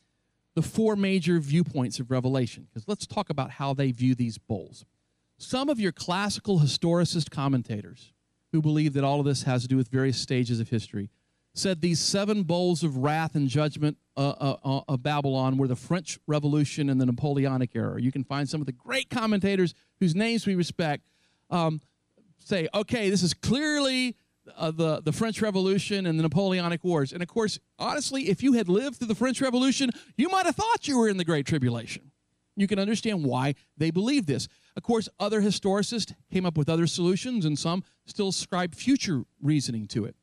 the 0.55 0.63
four 0.63 0.97
major 0.97 1.39
viewpoints 1.41 2.01
of 2.01 2.11
Revelation, 2.11 2.67
because 2.69 2.87
let's 2.87 3.07
talk 3.07 3.31
about 3.31 3.53
how 3.53 3.73
they 3.73 3.93
view 3.93 4.15
these 4.15 4.37
bowls. 4.37 4.85
Some 5.39 5.69
of 5.69 5.81
your 5.81 5.93
classical 5.93 6.59
historicist 6.59 7.31
commentators 7.31 8.13
who 8.53 8.61
believe 8.61 8.93
that 8.93 9.05
all 9.05 9.21
of 9.21 9.27
this 9.27 9.45
has 9.45 9.63
to 9.63 9.69
do 9.69 9.77
with 9.77 9.89
various 9.89 10.19
stages 10.19 10.61
of 10.61 10.69
history 10.69 11.09
said 11.55 11.81
these 11.81 11.99
seven 11.99 12.43
bowls 12.43 12.83
of 12.83 12.99
wrath 12.99 13.35
and 13.35 13.49
judgment 13.49 13.97
uh, 14.17 14.35
uh, 14.41 14.57
uh, 14.65 14.81
of 14.89 15.03
Babylon 15.03 15.57
were 15.57 15.67
the 15.67 15.77
French 15.77 16.19
Revolution 16.27 16.91
and 16.91 17.01
the 17.01 17.07
Napoleonic 17.07 17.75
era. 17.75 18.01
You 18.01 18.13
can 18.13 18.23
find 18.23 18.49
some 18.49 18.61
of 18.61 18.67
the 18.67 18.73
great 18.73 19.11
commentators 19.11 19.75
whose 19.99 20.15
names 20.15 20.47
we 20.47 20.55
respect 20.55 21.05
um, 21.49 21.81
say, 22.39 22.69
okay, 22.75 23.11
this 23.11 23.23
is 23.23 23.35
clearly 23.35 24.17
uh, 24.57 24.71
the, 24.71 25.01
the 25.03 25.13
French 25.13 25.41
Revolution 25.43 26.07
and 26.07 26.19
the 26.19 26.23
Napoleonic 26.23 26.85
Wars. 26.85 27.13
And 27.13 27.23
of 27.23 27.29
course, 27.29 27.59
honestly, 27.79 28.29
if 28.29 28.43
you 28.43 28.55
had 28.55 28.69
lived 28.69 28.97
through 28.97 29.09
the 29.09 29.15
French 29.15 29.41
Revolution, 29.41 29.91
you 30.17 30.29
might 30.29 30.47
have 30.47 30.57
thought 30.57 30.87
you 30.89 30.99
were 30.99 31.09
in 31.09 31.17
the 31.17 31.25
Great 31.25 31.47
Tribulation. 31.47 32.11
You 32.57 32.67
can 32.67 32.79
understand 32.79 33.25
why 33.25 33.55
they 33.77 33.91
believe 33.91 34.27
this. 34.27 34.49
Of 34.77 34.83
course, 34.83 35.09
other 35.19 35.41
historicists 35.41 36.15
came 36.33 36.45
up 36.45 36.59
with 36.59 36.69
other 36.69 36.87
solutions, 36.87 37.45
and 37.45 37.59
some 37.59 37.83
still 38.07 38.29
ascribe 38.29 38.75
future 38.75 39.25
reasoning 39.41 39.87
to 39.89 40.05
it. 40.05 40.15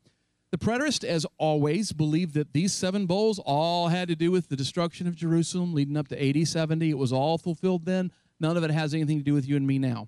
The 0.51 0.57
preterists, 0.57 1.03
as 1.03 1.25
always, 1.37 1.91
believed 1.91 2.33
that 2.35 2.53
these 2.53 2.71
seven 2.71 3.05
bowls 3.05 3.39
all 3.39 3.89
had 3.89 4.07
to 4.07 4.15
do 4.15 4.31
with 4.31 4.47
the 4.47 4.55
destruction 4.55 5.05
of 5.05 5.15
Jerusalem 5.15 5.73
leading 5.73 5.97
up 5.97 6.07
to 6.07 6.29
AD 6.29 6.47
70. 6.47 6.89
It 6.89 6.97
was 6.97 7.11
all 7.11 7.37
fulfilled 7.37 7.85
then. 7.85 8.11
None 8.39 8.55
of 8.55 8.63
it 8.63 8.71
has 8.71 8.93
anything 8.93 9.17
to 9.17 9.23
do 9.23 9.33
with 9.33 9.47
you 9.47 9.57
and 9.57 9.67
me 9.67 9.77
now. 9.77 10.07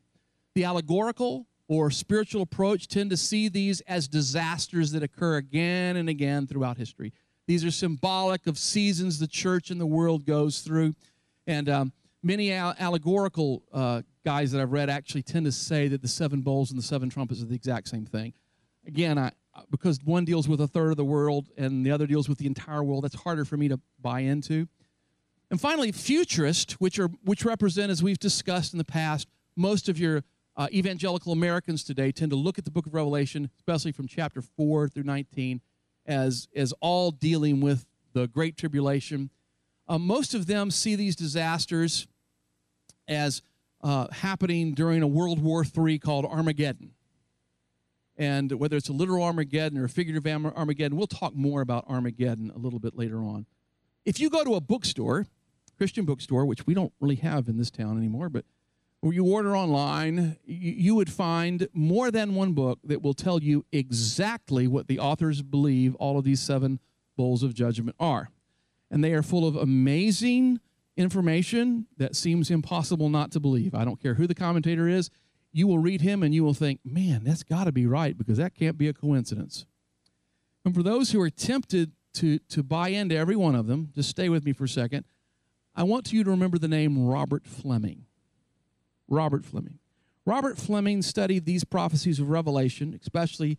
The 0.56 0.64
allegorical 0.64 1.48
or 1.70 1.92
spiritual 1.92 2.42
approach 2.42 2.88
tend 2.88 3.12
to 3.12 3.16
see 3.16 3.48
these 3.48 3.80
as 3.82 4.08
disasters 4.08 4.92
that 4.92 5.04
occur 5.04 5.38
again 5.38 5.96
and 5.96 6.10
again 6.10 6.48
throughout 6.48 6.78
history. 6.78 7.14
These 7.48 7.64
are 7.64 7.72
symbolic 7.72 8.48
of 8.48 8.58
seasons 8.58 9.20
the 9.20 9.28
church 9.28 9.70
and 9.70 9.80
the 9.80 9.86
world 9.86 10.26
goes 10.26 10.62
through. 10.62 10.96
And 11.46 11.70
um, 11.70 11.94
many 12.24 12.52
allegorical 12.52 13.64
uh, 13.72 14.02
guys 14.26 14.52
that 14.52 14.62
I've 14.62 14.72
read 14.72 14.90
actually 14.90 15.22
tend 15.22 15.46
to 15.46 15.52
say 15.52 15.88
that 15.88 16.02
the 16.02 16.08
seven 16.08 16.42
bowls 16.42 16.72
and 16.72 16.78
the 16.78 16.84
seven 16.84 17.08
trumpets 17.08 17.42
are 17.42 17.46
the 17.46 17.56
exact 17.56 17.88
same 17.88 18.06
thing. 18.06 18.34
Again, 18.88 19.20
I, 19.20 19.32
because 19.70 20.00
one 20.04 20.26
deals 20.26 20.48
with 20.48 20.62
a 20.62 20.68
third 20.68 20.90
of 20.90 20.98
the 20.98 21.06
world 21.06 21.50
and 21.56 21.86
the 21.86 21.92
other 21.92 22.08
deals 22.08 22.28
with 22.28 22.40
the 22.40 22.48
entire 22.48 22.84
world, 22.84 23.04
that's 23.04 23.16
harder 23.16 23.46
for 23.46 23.58
me 23.58 23.68
to 23.68 23.80
buy 24.02 24.22
into. 24.22 24.68
And 25.52 25.62
finally, 25.62 25.92
futurists, 25.92 26.74
which 26.74 26.98
are 27.00 27.10
which 27.24 27.46
represent, 27.46 27.92
as 27.92 28.02
we've 28.02 28.20
discussed 28.20 28.74
in 28.74 28.78
the 28.78 28.86
past, 28.86 29.28
most 29.56 29.90
of 29.90 30.00
your 30.00 30.24
uh, 30.60 30.68
evangelical 30.74 31.32
Americans 31.32 31.86
today 31.86 32.12
tend 32.12 32.32
to 32.32 32.36
look 32.36 32.60
at 32.60 32.66
the 32.66 32.72
book 32.72 32.86
of 32.86 32.94
Revelation, 32.94 33.50
especially 33.60 33.94
from 33.94 34.10
chapter 34.10 34.42
4 34.42 34.90
through 34.90 35.04
19, 35.04 35.62
as, 36.06 36.50
as 36.54 36.74
all 36.82 37.12
dealing 37.12 37.62
with 37.62 37.86
the 38.12 38.28
Great 38.28 38.58
Tribulation. 38.58 39.30
Uh, 39.88 39.98
most 39.98 40.34
of 40.34 40.48
them 40.48 40.70
see 40.70 40.98
these 40.98 41.16
disasters 41.16 42.08
as 43.08 43.42
uh, 43.82 44.08
happening 44.12 44.74
during 44.74 45.02
a 45.02 45.08
World 45.08 45.42
War 45.42 45.64
III 45.64 45.98
called 45.98 46.26
Armageddon. 46.26 46.92
And 48.18 48.52
whether 48.52 48.76
it's 48.76 48.90
a 48.90 48.94
literal 48.94 49.24
Armageddon 49.24 49.78
or 49.78 49.86
a 49.86 49.90
figurative 49.90 50.28
Armageddon, 50.28 50.98
we'll 50.98 51.08
talk 51.08 51.34
more 51.34 51.62
about 51.62 51.86
Armageddon 51.88 52.52
a 52.54 52.58
little 52.60 52.80
bit 52.80 52.98
later 52.98 53.20
on. 53.20 53.46
If 54.04 54.20
you 54.20 54.30
go 54.30 54.44
to 54.44 54.56
a 54.56 54.62
bookstore, 54.62 55.26
Christian 55.78 56.04
bookstore, 56.04 56.46
which 56.46 56.68
we 56.68 56.74
don't 56.74 56.92
really 57.00 57.16
have 57.16 57.48
in 57.48 57.58
this 57.58 57.72
town 57.72 57.98
anymore, 57.98 58.28
but 58.28 58.44
or 59.02 59.14
you 59.14 59.26
order 59.26 59.56
online, 59.56 60.38
you 60.46 60.96
would 60.96 61.10
find 61.10 61.68
more 61.74 62.12
than 62.12 62.36
one 62.36 62.54
book 62.54 62.80
that 62.84 63.02
will 63.02 63.14
tell 63.14 63.42
you 63.42 63.66
exactly 63.72 64.68
what 64.68 64.88
the 64.88 65.00
authors 65.00 65.42
believe 65.42 65.96
all 65.96 66.18
of 66.18 66.26
these 66.26 66.42
seven 66.42 66.80
bowls 67.16 67.44
of 67.44 67.54
judgment 67.54 67.96
are. 68.00 68.30
And 68.92 69.04
they 69.04 69.14
are 69.14 69.24
full 69.24 69.48
of 69.48 69.56
amazing 69.56 70.60
information 70.98 71.88
that 71.98 72.16
seems 72.16 72.52
impossible 72.52 73.08
not 73.08 73.32
to 73.32 73.40
believe. 73.40 73.74
I 73.74 73.86
don't 73.86 74.02
care 74.02 74.16
who 74.16 74.28
the 74.28 74.36
commentator 74.36 74.88
is, 74.88 75.10
you 75.52 75.66
will 75.66 75.80
read 75.80 76.02
him 76.02 76.22
and 76.22 76.34
you 76.34 76.44
will 76.44 76.54
think, 76.54 76.82
man, 76.84 77.24
that's 77.24 77.44
got 77.44 77.64
to 77.64 77.72
be 77.72 77.86
right 77.86 78.18
because 78.18 78.38
that 78.38 78.54
can't 78.54 78.78
be 78.78 78.88
a 78.88 78.94
coincidence. 78.94 79.66
And 80.66 80.76
for 80.76 80.84
those 80.84 81.12
who 81.12 81.22
are 81.22 81.30
tempted 81.30 81.94
to, 82.16 82.40
to 82.40 82.64
buy 82.64 82.90
into 82.90 83.16
every 83.16 83.36
one 83.36 83.56
of 83.56 83.68
them, 83.68 83.92
just 83.96 84.10
stay 84.10 84.30
with 84.30 84.46
me 84.46 84.52
for 84.52 84.66
a 84.66 84.70
second. 84.70 85.06
I 85.76 85.84
want 85.84 86.12
you 86.12 86.24
to 86.24 86.30
remember 86.30 86.58
the 86.58 86.68
name 86.68 87.08
Robert 87.08 87.48
Fleming. 87.48 88.06
Robert 89.10 89.46
Fleming. 89.46 89.80
Robert 90.26 90.58
Fleming 90.58 91.02
studied 91.02 91.46
these 91.46 91.64
prophecies 91.64 92.20
of 92.20 92.30
Revelation, 92.30 92.98
especially 93.02 93.58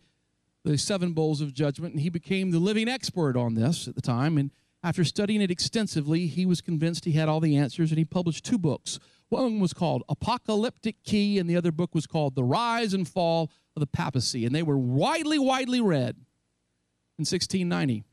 the 0.63 0.77
seven 0.77 1.13
bowls 1.13 1.41
of 1.41 1.53
judgment, 1.53 1.93
and 1.93 2.01
he 2.01 2.09
became 2.09 2.51
the 2.51 2.59
living 2.59 2.87
expert 2.87 3.35
on 3.35 3.55
this 3.55 3.87
at 3.87 3.95
the 3.95 4.01
time. 4.01 4.37
And 4.37 4.51
after 4.83 5.03
studying 5.03 5.41
it 5.41 5.51
extensively, 5.51 6.27
he 6.27 6.45
was 6.45 6.61
convinced 6.61 7.05
he 7.05 7.11
had 7.13 7.29
all 7.29 7.39
the 7.39 7.57
answers, 7.57 7.91
and 7.91 7.97
he 7.97 8.05
published 8.05 8.45
two 8.45 8.57
books. 8.57 8.99
One 9.29 9.59
was 9.59 9.73
called 9.73 10.03
Apocalyptic 10.07 11.03
Key, 11.03 11.39
and 11.39 11.49
the 11.49 11.55
other 11.55 11.71
book 11.71 11.93
was 11.93 12.07
called 12.07 12.35
The 12.35 12.43
Rise 12.43 12.93
and 12.93 13.07
Fall 13.07 13.51
of 13.75 13.79
the 13.79 13.87
Papacy, 13.87 14.45
and 14.45 14.53
they 14.53 14.63
were 14.63 14.77
widely, 14.77 15.39
widely 15.39 15.81
read 15.81 16.15
in 17.17 17.25
1690. 17.25 18.03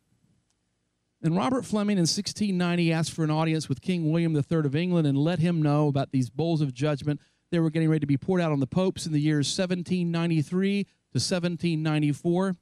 And 1.20 1.37
Robert 1.37 1.64
Fleming 1.64 1.96
in 1.96 2.03
1690 2.03 2.92
asked 2.92 3.12
for 3.12 3.24
an 3.24 3.31
audience 3.31 3.68
with 3.68 3.81
King 3.81 4.12
William 4.12 4.37
III 4.37 4.59
of 4.61 4.77
England 4.77 5.07
and 5.07 5.18
let 5.18 5.40
him 5.40 5.61
know 5.61 5.88
about 5.88 6.12
these 6.12 6.31
bowls 6.31 6.61
of 6.61 6.72
judgment. 6.72 7.20
They 7.51 7.61
were 7.61 7.71
getting 7.71 7.89
ready 7.89 8.01
to 8.01 8.07
be 8.07 8.17
poured 8.17 8.41
out 8.41 8.53
on 8.53 8.61
the 8.61 8.67
popes 8.67 9.07
in 9.07 9.13
the 9.13 9.21
years 9.21 9.47
1793 9.59 10.85
to 10.85 10.89
1794. 11.17 12.55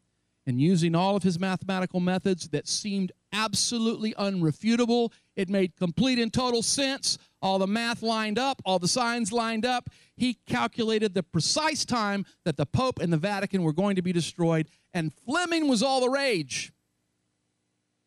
And 0.49 0.61
using 0.61 0.94
all 0.94 1.16
of 1.16 1.25
his 1.25 1.40
mathematical 1.40 1.99
methods 1.99 2.49
that 2.51 2.68
seemed 2.68 3.11
absolutely 3.33 4.14
unrefutable, 4.14 5.12
it 5.35 5.49
made 5.49 5.75
complete 5.75 6.20
and 6.20 6.33
total 6.33 6.62
sense. 6.62 7.18
All 7.42 7.59
the 7.59 7.66
math 7.66 8.01
lined 8.01 8.38
up, 8.38 8.62
all 8.64 8.79
the 8.79 8.87
signs 8.87 9.33
lined 9.33 9.66
up. 9.66 9.90
He 10.16 10.35
calculated 10.46 11.14
the 11.14 11.25
precise 11.25 11.85
time 11.85 12.25
that 12.44 12.57
the 12.57 12.64
Pope 12.64 13.01
and 13.01 13.12
the 13.12 13.16
Vatican 13.16 13.62
were 13.62 13.72
going 13.72 13.96
to 13.96 14.03
be 14.03 14.12
destroyed, 14.12 14.68
and 14.94 15.12
Fleming 15.12 15.68
was 15.68 15.83
all 15.83 16.01
the 16.01 16.09
rage. 16.09 16.72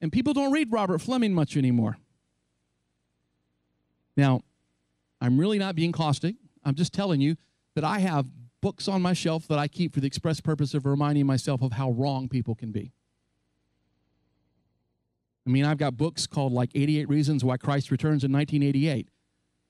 And 0.02 0.12
people 0.12 0.34
don't 0.34 0.54
read 0.54 0.72
Robert 0.72 1.00
Fleming 1.00 1.34
much 1.34 1.58
anymore. 1.58 1.98
Now, 4.16 4.42
I'm 5.20 5.38
really 5.38 5.60
not 5.60 5.76
being 5.76 5.92
caustic. 5.92 6.36
I'm 6.64 6.76
just 6.76 6.94
telling 6.94 7.22
you 7.22 7.36
that 7.76 7.84
I 7.84 8.00
have 8.00 8.28
books 8.62 8.88
on 8.88 9.02
my 9.02 9.14
shelf 9.14 9.48
that 9.48 9.60
I 9.60 9.68
keep 9.68 9.94
for 9.94 10.00
the 10.00 10.08
express 10.08 10.42
purpose 10.42 10.74
of 10.74 10.86
reminding 10.86 11.26
myself 11.26 11.62
of 11.62 11.74
how 11.74 11.92
wrong 11.92 12.28
people 12.28 12.56
can 12.56 12.72
be. 12.72 12.92
I 15.48 15.50
mean, 15.50 15.66
I've 15.66 15.78
got 15.78 15.98
books 15.98 16.28
called 16.28 16.52
like 16.52 16.70
88 16.76 17.10
Reasons 17.10 17.44
Why 17.44 17.58
Christ 17.58 17.90
Returns 17.92 18.24
in 18.24 18.32
1988, 18.32 19.10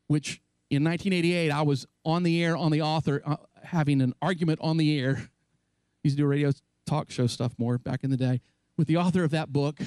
which 0.08 0.42
in 0.70 0.84
1988 0.84 1.52
I 1.52 1.62
was 1.62 1.86
on 2.04 2.24
the 2.24 2.44
air 2.44 2.58
on 2.58 2.72
the 2.72 2.82
author 2.82 3.22
uh, 3.26 3.38
having 3.64 4.02
an 4.02 4.14
argument 4.22 4.60
on 4.62 4.78
the 4.78 5.00
air. 5.00 5.30
used 6.04 6.18
to 6.18 6.24
do 6.24 6.28
radio 6.28 6.52
talk 6.86 7.12
show 7.12 7.28
stuff 7.28 7.54
more 7.58 7.78
back 7.78 8.04
in 8.04 8.10
the 8.10 8.18
day 8.18 8.42
with 8.78 8.88
the 8.88 8.98
author 8.98 9.24
of 9.24 9.32
that 9.32 9.54
book 9.54 9.80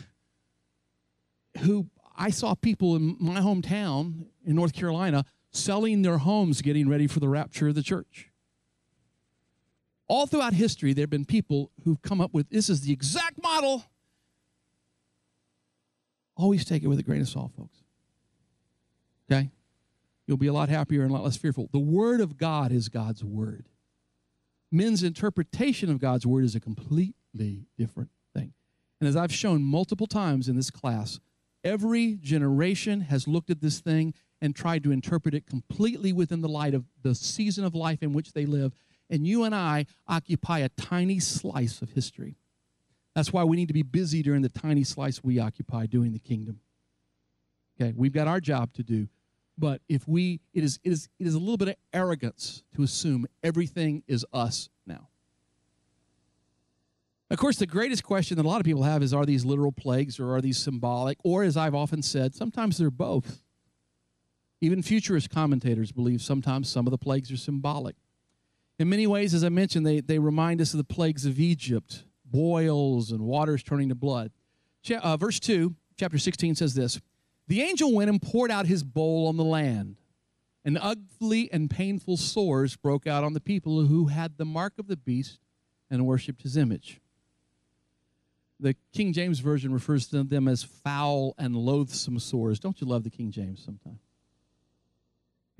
who 1.60 1.88
I 2.16 2.30
saw 2.30 2.54
people 2.54 2.96
in 2.96 3.16
my 3.18 3.40
hometown 3.40 4.26
in 4.44 4.54
North 4.54 4.72
Carolina 4.72 5.24
selling 5.52 6.02
their 6.02 6.18
homes 6.18 6.62
getting 6.62 6.88
ready 6.88 7.06
for 7.06 7.20
the 7.20 7.28
rapture 7.28 7.68
of 7.68 7.74
the 7.74 7.82
church. 7.82 8.30
All 10.08 10.26
throughout 10.26 10.52
history, 10.52 10.92
there 10.92 11.02
have 11.02 11.10
been 11.10 11.24
people 11.24 11.70
who've 11.84 12.00
come 12.02 12.20
up 12.20 12.34
with 12.34 12.50
this 12.50 12.68
is 12.68 12.82
the 12.82 12.92
exact 12.92 13.42
model. 13.42 13.84
Always 16.36 16.64
take 16.64 16.82
it 16.82 16.88
with 16.88 16.98
a 16.98 17.02
grain 17.02 17.20
of 17.20 17.28
salt, 17.28 17.52
folks. 17.56 17.78
Okay? 19.30 19.50
You'll 20.26 20.36
be 20.36 20.46
a 20.46 20.52
lot 20.52 20.68
happier 20.68 21.02
and 21.02 21.10
a 21.10 21.14
lot 21.14 21.24
less 21.24 21.36
fearful. 21.36 21.68
The 21.72 21.78
Word 21.78 22.20
of 22.20 22.36
God 22.36 22.72
is 22.72 22.88
God's 22.88 23.24
Word. 23.24 23.68
Men's 24.70 25.02
interpretation 25.02 25.90
of 25.90 25.98
God's 25.98 26.26
Word 26.26 26.44
is 26.44 26.54
a 26.54 26.60
completely 26.60 27.66
different 27.78 28.10
thing. 28.34 28.52
And 29.00 29.08
as 29.08 29.16
I've 29.16 29.32
shown 29.32 29.62
multiple 29.62 30.06
times 30.06 30.48
in 30.48 30.56
this 30.56 30.70
class, 30.70 31.20
Every 31.64 32.18
generation 32.20 33.02
has 33.02 33.28
looked 33.28 33.50
at 33.50 33.60
this 33.60 33.80
thing 33.80 34.14
and 34.42 34.56
tried 34.56 34.82
to 34.82 34.90
interpret 34.90 35.34
it 35.34 35.46
completely 35.46 36.12
within 36.12 36.40
the 36.42 36.48
light 36.48 36.74
of 36.74 36.84
the 37.02 37.14
season 37.14 37.64
of 37.64 37.76
life 37.76 38.02
in 38.02 38.12
which 38.12 38.32
they 38.32 38.44
live. 38.44 38.74
And 39.08 39.24
you 39.24 39.44
and 39.44 39.54
I 39.54 39.86
occupy 40.08 40.58
a 40.58 40.68
tiny 40.70 41.20
slice 41.20 41.80
of 41.80 41.92
history. 41.92 42.36
That's 43.14 43.32
why 43.32 43.44
we 43.44 43.56
need 43.56 43.68
to 43.68 43.74
be 43.74 43.84
busy 43.84 44.20
during 44.20 44.42
the 44.42 44.48
tiny 44.48 44.82
slice 44.82 45.22
we 45.22 45.38
occupy 45.38 45.86
doing 45.86 46.12
the 46.12 46.18
kingdom. 46.18 46.58
Okay, 47.80 47.94
we've 47.96 48.12
got 48.12 48.26
our 48.26 48.40
job 48.40 48.72
to 48.74 48.82
do. 48.82 49.08
But 49.56 49.80
if 49.88 50.08
we, 50.08 50.40
it 50.52 50.64
is, 50.64 50.80
it 50.82 50.92
is, 50.92 51.08
it 51.20 51.26
is 51.26 51.34
a 51.34 51.38
little 51.38 51.56
bit 51.56 51.68
of 51.68 51.76
arrogance 51.92 52.64
to 52.74 52.82
assume 52.82 53.26
everything 53.44 54.02
is 54.08 54.26
us 54.32 54.70
now. 54.86 55.08
Of 57.30 57.38
course, 57.38 57.58
the 57.58 57.66
greatest 57.66 58.02
question 58.02 58.38
that 58.38 58.44
a 58.44 58.48
lot 58.48 58.60
of 58.60 58.64
people 58.64 58.82
have 58.82 59.02
is 59.02 59.14
are 59.14 59.24
these 59.24 59.44
literal 59.44 59.72
plagues 59.72 60.18
or 60.18 60.34
are 60.34 60.40
these 60.40 60.58
symbolic? 60.58 61.18
Or, 61.22 61.44
as 61.44 61.56
I've 61.56 61.74
often 61.74 62.02
said, 62.02 62.34
sometimes 62.34 62.78
they're 62.78 62.90
both. 62.90 63.42
Even 64.62 64.80
futurist 64.80 65.28
commentators 65.28 65.90
believe 65.90 66.22
sometimes 66.22 66.68
some 66.68 66.86
of 66.86 66.92
the 66.92 66.98
plagues 66.98 67.32
are 67.32 67.36
symbolic. 67.36 67.96
In 68.78 68.88
many 68.88 69.08
ways, 69.08 69.34
as 69.34 69.42
I 69.42 69.48
mentioned, 69.48 69.84
they, 69.84 69.98
they 69.98 70.20
remind 70.20 70.60
us 70.60 70.72
of 70.72 70.78
the 70.78 70.84
plagues 70.84 71.26
of 71.26 71.40
Egypt 71.40 72.04
boils 72.24 73.10
and 73.10 73.22
waters 73.22 73.64
turning 73.64 73.88
to 73.88 73.96
blood. 73.96 74.30
Uh, 74.88 75.16
verse 75.16 75.40
2, 75.40 75.74
chapter 75.98 76.16
16 76.16 76.54
says 76.54 76.74
this 76.74 77.00
The 77.48 77.60
angel 77.60 77.92
went 77.92 78.08
and 78.08 78.22
poured 78.22 78.52
out 78.52 78.66
his 78.66 78.84
bowl 78.84 79.26
on 79.26 79.36
the 79.36 79.42
land, 79.42 79.96
and 80.64 80.78
ugly 80.80 81.52
and 81.52 81.68
painful 81.68 82.16
sores 82.16 82.76
broke 82.76 83.08
out 83.08 83.24
on 83.24 83.32
the 83.32 83.40
people 83.40 83.86
who 83.86 84.06
had 84.06 84.38
the 84.38 84.44
mark 84.44 84.74
of 84.78 84.86
the 84.86 84.96
beast 84.96 85.40
and 85.90 86.06
worshiped 86.06 86.42
his 86.42 86.56
image. 86.56 87.00
The 88.60 88.76
King 88.92 89.12
James 89.12 89.40
Version 89.40 89.72
refers 89.72 90.06
to 90.06 90.22
them 90.22 90.46
as 90.46 90.62
foul 90.62 91.34
and 91.36 91.56
loathsome 91.56 92.20
sores. 92.20 92.60
Don't 92.60 92.80
you 92.80 92.86
love 92.86 93.02
the 93.02 93.10
King 93.10 93.32
James 93.32 93.60
sometimes? 93.64 93.98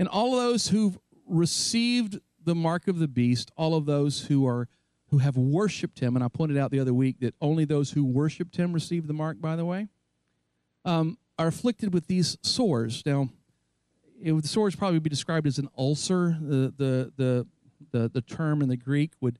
And 0.03 0.09
all 0.09 0.37
of 0.37 0.43
those 0.43 0.67
who've 0.67 0.99
received 1.29 2.19
the 2.45 2.57
mark 2.57 2.89
of 2.89 2.99
the 2.99 3.07
beast, 3.07 3.53
all 3.57 3.77
of 3.77 3.87
those 3.87 4.23
who 4.23 4.45
are 4.45 4.67
who 5.11 5.19
have 5.19 5.37
worshiped 5.37 6.01
him, 6.01 6.17
and 6.17 6.25
I 6.25 6.27
pointed 6.27 6.59
out 6.59 6.73
the 6.73 6.81
other 6.81 6.93
week 6.93 7.21
that 7.21 7.37
only 7.41 7.65
those 7.65 7.93
who 7.93 8.05
worshiped 8.05 8.57
him 8.57 8.73
received 8.73 9.07
the 9.07 9.13
mark, 9.13 9.41
by 9.41 9.55
the 9.55 9.65
way, 9.65 9.87
um, 10.85 11.19
are 11.39 11.47
afflicted 11.47 11.95
with 11.95 12.09
these 12.09 12.37
sores. 12.43 13.05
Now, 13.07 13.29
it, 14.21 14.33
the 14.33 14.49
sores 14.49 14.75
probably 14.75 14.99
be 14.99 15.09
described 15.09 15.47
as 15.47 15.59
an 15.59 15.69
ulcer. 15.79 16.37
The, 16.41 16.75
the, 16.77 17.13
the, 17.17 17.47
the, 17.93 18.09
the 18.09 18.23
term 18.23 18.61
in 18.61 18.69
the 18.69 18.77
Greek 18.77 19.13
would 19.21 19.39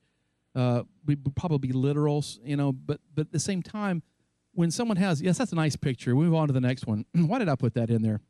uh, 0.55 0.83
be, 1.03 1.17
probably 1.35 1.57
be 1.57 1.73
literal, 1.73 2.23
you 2.41 2.55
know, 2.55 2.71
but, 2.71 3.01
but 3.13 3.25
at 3.25 3.31
the 3.33 3.39
same 3.41 3.61
time, 3.61 4.01
when 4.53 4.71
someone 4.71 4.95
has, 4.95 5.21
yes, 5.21 5.37
that's 5.37 5.51
a 5.51 5.55
nice 5.55 5.75
picture. 5.75 6.15
We 6.15 6.23
move 6.23 6.35
on 6.35 6.47
to 6.47 6.53
the 6.53 6.61
next 6.61 6.87
one. 6.87 7.03
Why 7.13 7.39
did 7.39 7.49
I 7.49 7.55
put 7.55 7.73
that 7.73 7.89
in 7.89 8.01
there? 8.01 8.21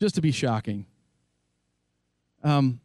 Just 0.00 0.14
to 0.16 0.20
be 0.20 0.32
shocking. 0.32 0.86
Um, 2.42 2.80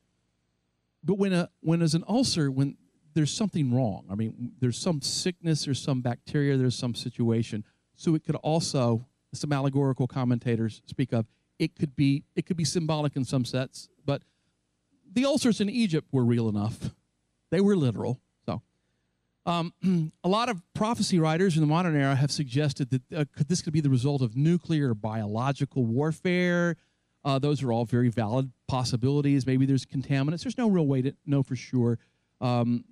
but 1.03 1.15
when 1.15 1.33
a 1.33 1.49
when 1.61 1.79
there's 1.79 1.95
an 1.95 2.03
ulcer, 2.07 2.49
when 2.49 2.77
there's 3.13 3.31
something 3.31 3.73
wrong. 3.73 4.05
I 4.09 4.15
mean, 4.15 4.53
there's 4.59 4.77
some 4.77 5.01
sickness, 5.01 5.65
there's 5.65 5.81
some 5.81 6.01
bacteria, 6.01 6.57
there's 6.57 6.75
some 6.75 6.95
situation. 6.95 7.65
So 7.95 8.15
it 8.15 8.23
could 8.23 8.35
also, 8.35 9.05
some 9.33 9.51
allegorical 9.51 10.07
commentators 10.07 10.81
speak 10.85 11.11
of, 11.11 11.25
it 11.59 11.75
could 11.77 11.95
be 11.95 12.23
it 12.35 12.45
could 12.45 12.57
be 12.57 12.65
symbolic 12.65 13.15
in 13.15 13.23
some 13.23 13.45
sets, 13.45 13.87
but 14.05 14.23
the 15.13 15.25
ulcers 15.25 15.61
in 15.61 15.69
Egypt 15.69 16.07
were 16.11 16.25
real 16.25 16.49
enough. 16.49 16.89
They 17.51 17.61
were 17.61 17.75
literal. 17.75 18.19
So, 18.45 18.61
um, 19.45 19.73
a 20.23 20.29
lot 20.29 20.49
of 20.49 20.61
prophecy 20.73 21.19
writers 21.19 21.55
in 21.55 21.61
the 21.61 21.67
modern 21.67 21.95
era 21.95 22.15
have 22.15 22.31
suggested 22.31 22.89
that 22.89 23.13
uh, 23.15 23.25
could, 23.35 23.47
this 23.47 23.61
could 23.61 23.73
be 23.73 23.81
the 23.81 23.89
result 23.89 24.21
of 24.21 24.35
nuclear 24.35 24.95
biological 24.95 25.85
warfare. 25.85 26.77
Uh, 27.23 27.39
those 27.39 27.61
are 27.61 27.71
all 27.71 27.85
very 27.85 28.09
valid 28.09 28.51
possibilities. 28.67 29.45
Maybe 29.45 29.65
there's 29.65 29.85
contaminants. 29.85 30.43
There's 30.43 30.57
no 30.57 30.69
real 30.69 30.87
way 30.87 31.01
to 31.03 31.13
know 31.25 31.43
for 31.43 31.55
sure. 31.55 31.99
Um, 32.39 32.85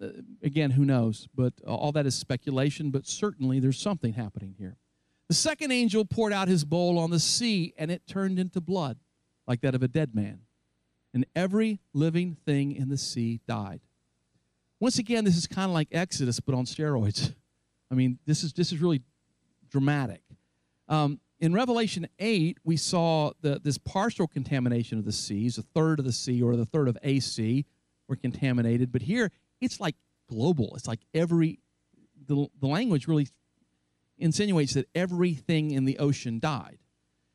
again, 0.44 0.72
who 0.72 0.86
knows? 0.86 1.28
But 1.34 1.54
all 1.66 1.92
that 1.94 2.06
is 2.06 2.16
speculation, 2.16 2.92
but 2.92 3.08
certainly 3.08 3.60
there's 3.60 3.80
something 3.80 4.14
happening 4.14 4.56
here. 4.58 4.78
The 5.28 5.34
second 5.34 5.72
angel 5.72 6.06
poured 6.06 6.34
out 6.34 6.48
his 6.48 6.64
bowl 6.64 7.00
on 7.00 7.10
the 7.10 7.20
sea, 7.20 7.74
and 7.78 7.90
it 7.92 8.04
turned 8.08 8.40
into 8.40 8.62
blood, 8.62 8.98
like 9.48 9.62
that 9.62 9.76
of 9.76 9.82
a 9.82 9.88
dead 9.88 10.14
man. 10.14 10.42
And 11.14 11.26
every 11.36 11.80
living 11.94 12.38
thing 12.46 12.72
in 12.72 12.90
the 12.90 12.98
sea 12.98 13.40
died. 13.48 13.82
Once 14.80 15.00
again, 15.00 15.26
this 15.26 15.38
is 15.38 15.48
kind 15.48 15.66
of 15.66 15.74
like 15.74 15.88
Exodus, 15.92 16.40
but 16.40 16.56
on 16.56 16.66
steroids. 16.66 17.34
I 17.92 17.96
mean, 17.96 18.20
this 18.26 18.44
is, 18.44 18.54
this 18.54 18.72
is 18.72 18.80
really 18.80 19.02
dramatic. 19.70 20.22
Um, 20.88 21.20
in 21.40 21.54
Revelation 21.54 22.08
8, 22.20 22.58
we 22.64 22.76
saw 22.76 23.32
the, 23.42 23.60
this 23.64 23.78
partial 23.78 24.28
contamination 24.28 25.00
of 25.00 25.06
the 25.06 25.12
seas, 25.12 25.58
a 25.58 25.62
third 25.62 26.00
of 26.00 26.06
the 26.06 26.12
sea 26.12 26.42
or 26.42 26.56
the 26.56 26.66
third 26.66 26.88
of 26.88 26.98
a 27.02 27.20
sea 27.20 27.66
were 28.08 28.18
contaminated. 28.18 28.92
But 28.92 29.04
here, 29.04 29.32
it's 29.62 29.80
like 29.80 29.96
global. 30.28 30.74
It's 30.76 30.88
like 30.88 31.00
every, 31.14 31.60
the, 32.28 32.48
the 32.60 32.68
language 32.68 33.08
really 33.08 33.28
insinuates 34.18 34.74
that 34.74 34.90
everything 34.94 35.72
in 35.72 35.86
the 35.86 35.98
ocean 35.98 36.40
died. 36.40 36.80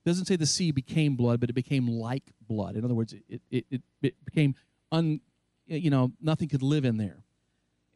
It 0.05 0.09
doesn't 0.09 0.27
say 0.27 0.37
the 0.37 0.45
sea 0.45 0.71
became 0.71 1.17
blood, 1.17 1.41
but 1.41 1.49
it 1.49 1.55
became 1.55 1.89
like 1.89 2.25
blood. 2.47 2.77
In 2.77 2.85
other 2.85 2.95
words, 2.95 3.15
it, 3.15 3.41
it, 3.51 3.65
it, 3.71 3.83
it 4.03 4.25
became, 4.27 4.55
un, 4.93 5.21
you 5.67 5.89
know, 5.89 6.13
nothing 6.21 6.49
could 6.51 6.63
live 6.63 6.85
in 6.85 6.99
there. 6.99 7.25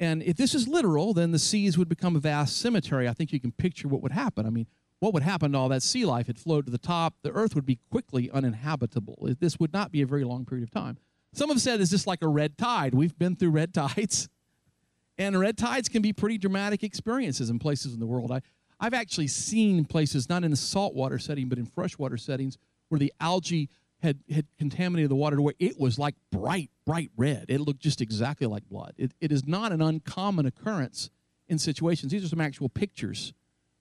And 0.00 0.22
if 0.22 0.36
this 0.38 0.54
is 0.54 0.66
literal, 0.66 1.12
then 1.12 1.32
the 1.32 1.38
seas 1.38 1.76
would 1.76 1.88
become 1.88 2.16
a 2.16 2.20
vast 2.20 2.58
cemetery. 2.58 3.08
I 3.08 3.12
think 3.12 3.32
you 3.32 3.40
can 3.40 3.52
picture 3.52 3.88
what 3.88 4.00
would 4.00 4.12
happen. 4.12 4.46
I 4.46 4.50
mean, 4.50 4.68
what 5.00 5.14
would 5.14 5.22
happen 5.22 5.52
to 5.52 5.58
all 5.58 5.68
that 5.68 5.82
sea 5.82 6.04
life? 6.04 6.28
It 6.28 6.38
flowed 6.38 6.66
to 6.66 6.72
the 6.72 6.78
top. 6.78 7.14
The 7.22 7.30
earth 7.32 7.54
would 7.54 7.66
be 7.66 7.78
quickly 7.90 8.30
uninhabitable. 8.30 9.28
This 9.38 9.58
would 9.60 9.72
not 9.72 9.92
be 9.92 10.02
a 10.02 10.06
very 10.06 10.24
long 10.24 10.44
period 10.44 10.64
of 10.64 10.70
time. 10.70 10.98
Some 11.32 11.50
have 11.50 11.60
said 11.60 11.80
it's 11.80 11.90
just 11.90 12.06
like 12.06 12.22
a 12.22 12.28
red 12.28 12.58
tide. 12.58 12.94
We've 12.94 13.16
been 13.16 13.36
through 13.36 13.50
red 13.50 13.74
tides, 13.74 14.28
and 15.18 15.38
red 15.38 15.56
tides 15.56 15.88
can 15.88 16.02
be 16.02 16.12
pretty 16.12 16.38
dramatic 16.38 16.82
experiences 16.82 17.50
in 17.50 17.58
places 17.58 17.94
in 17.94 18.00
the 18.00 18.06
world. 18.06 18.32
I, 18.32 18.40
I've 18.80 18.94
actually 18.94 19.28
seen 19.28 19.84
places, 19.84 20.28
not 20.28 20.42
in 20.44 20.52
a 20.52 20.56
saltwater 20.56 21.18
setting, 21.18 21.48
but 21.48 21.58
in 21.58 21.66
freshwater 21.66 22.16
settings, 22.16 22.58
where 22.88 22.98
the 22.98 23.12
algae 23.20 23.68
had, 24.02 24.20
had 24.32 24.46
contaminated 24.58 25.10
the 25.10 25.16
water 25.16 25.36
to 25.36 25.42
where 25.42 25.54
it 25.58 25.78
was 25.78 25.98
like 25.98 26.14
bright, 26.30 26.70
bright 26.86 27.10
red. 27.16 27.46
It 27.48 27.60
looked 27.60 27.80
just 27.80 28.00
exactly 28.00 28.46
like 28.46 28.68
blood. 28.68 28.94
It, 28.96 29.12
it 29.20 29.32
is 29.32 29.46
not 29.46 29.72
an 29.72 29.82
uncommon 29.82 30.46
occurrence 30.46 31.10
in 31.48 31.58
situations. 31.58 32.12
These 32.12 32.24
are 32.24 32.28
some 32.28 32.40
actual 32.40 32.68
pictures 32.68 33.32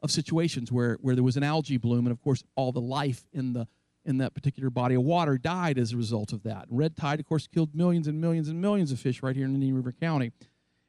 of 0.02 0.12
situations 0.12 0.72
where, 0.72 0.98
where 1.02 1.16
there 1.16 1.24
was 1.24 1.38
an 1.38 1.44
algae 1.44 1.78
bloom, 1.78 2.06
and 2.06 2.12
of 2.12 2.22
course, 2.22 2.44
all 2.56 2.72
the 2.72 2.82
life 2.82 3.26
in 3.34 3.54
the 3.54 3.68
in 4.08 4.20
that 4.20 4.34
particular 4.34 4.70
body 4.70 4.96
of 4.96 5.04
water 5.04 5.38
died 5.38 5.78
as 5.78 5.92
a 5.92 5.98
result 5.98 6.32
of 6.32 6.42
that. 6.44 6.66
red 6.70 6.96
tide, 6.96 7.20
of 7.20 7.26
course, 7.26 7.46
killed 7.46 7.76
millions 7.76 8.08
and 8.08 8.20
millions 8.22 8.48
and 8.48 8.60
millions 8.62 8.92
of 8.94 9.00
fish 9.00 9.22
right 9.22 9.36
here 9.36 9.44
in 9.46 9.54
Indian 9.54 9.76
River 9.76 9.92
County. 9.92 10.32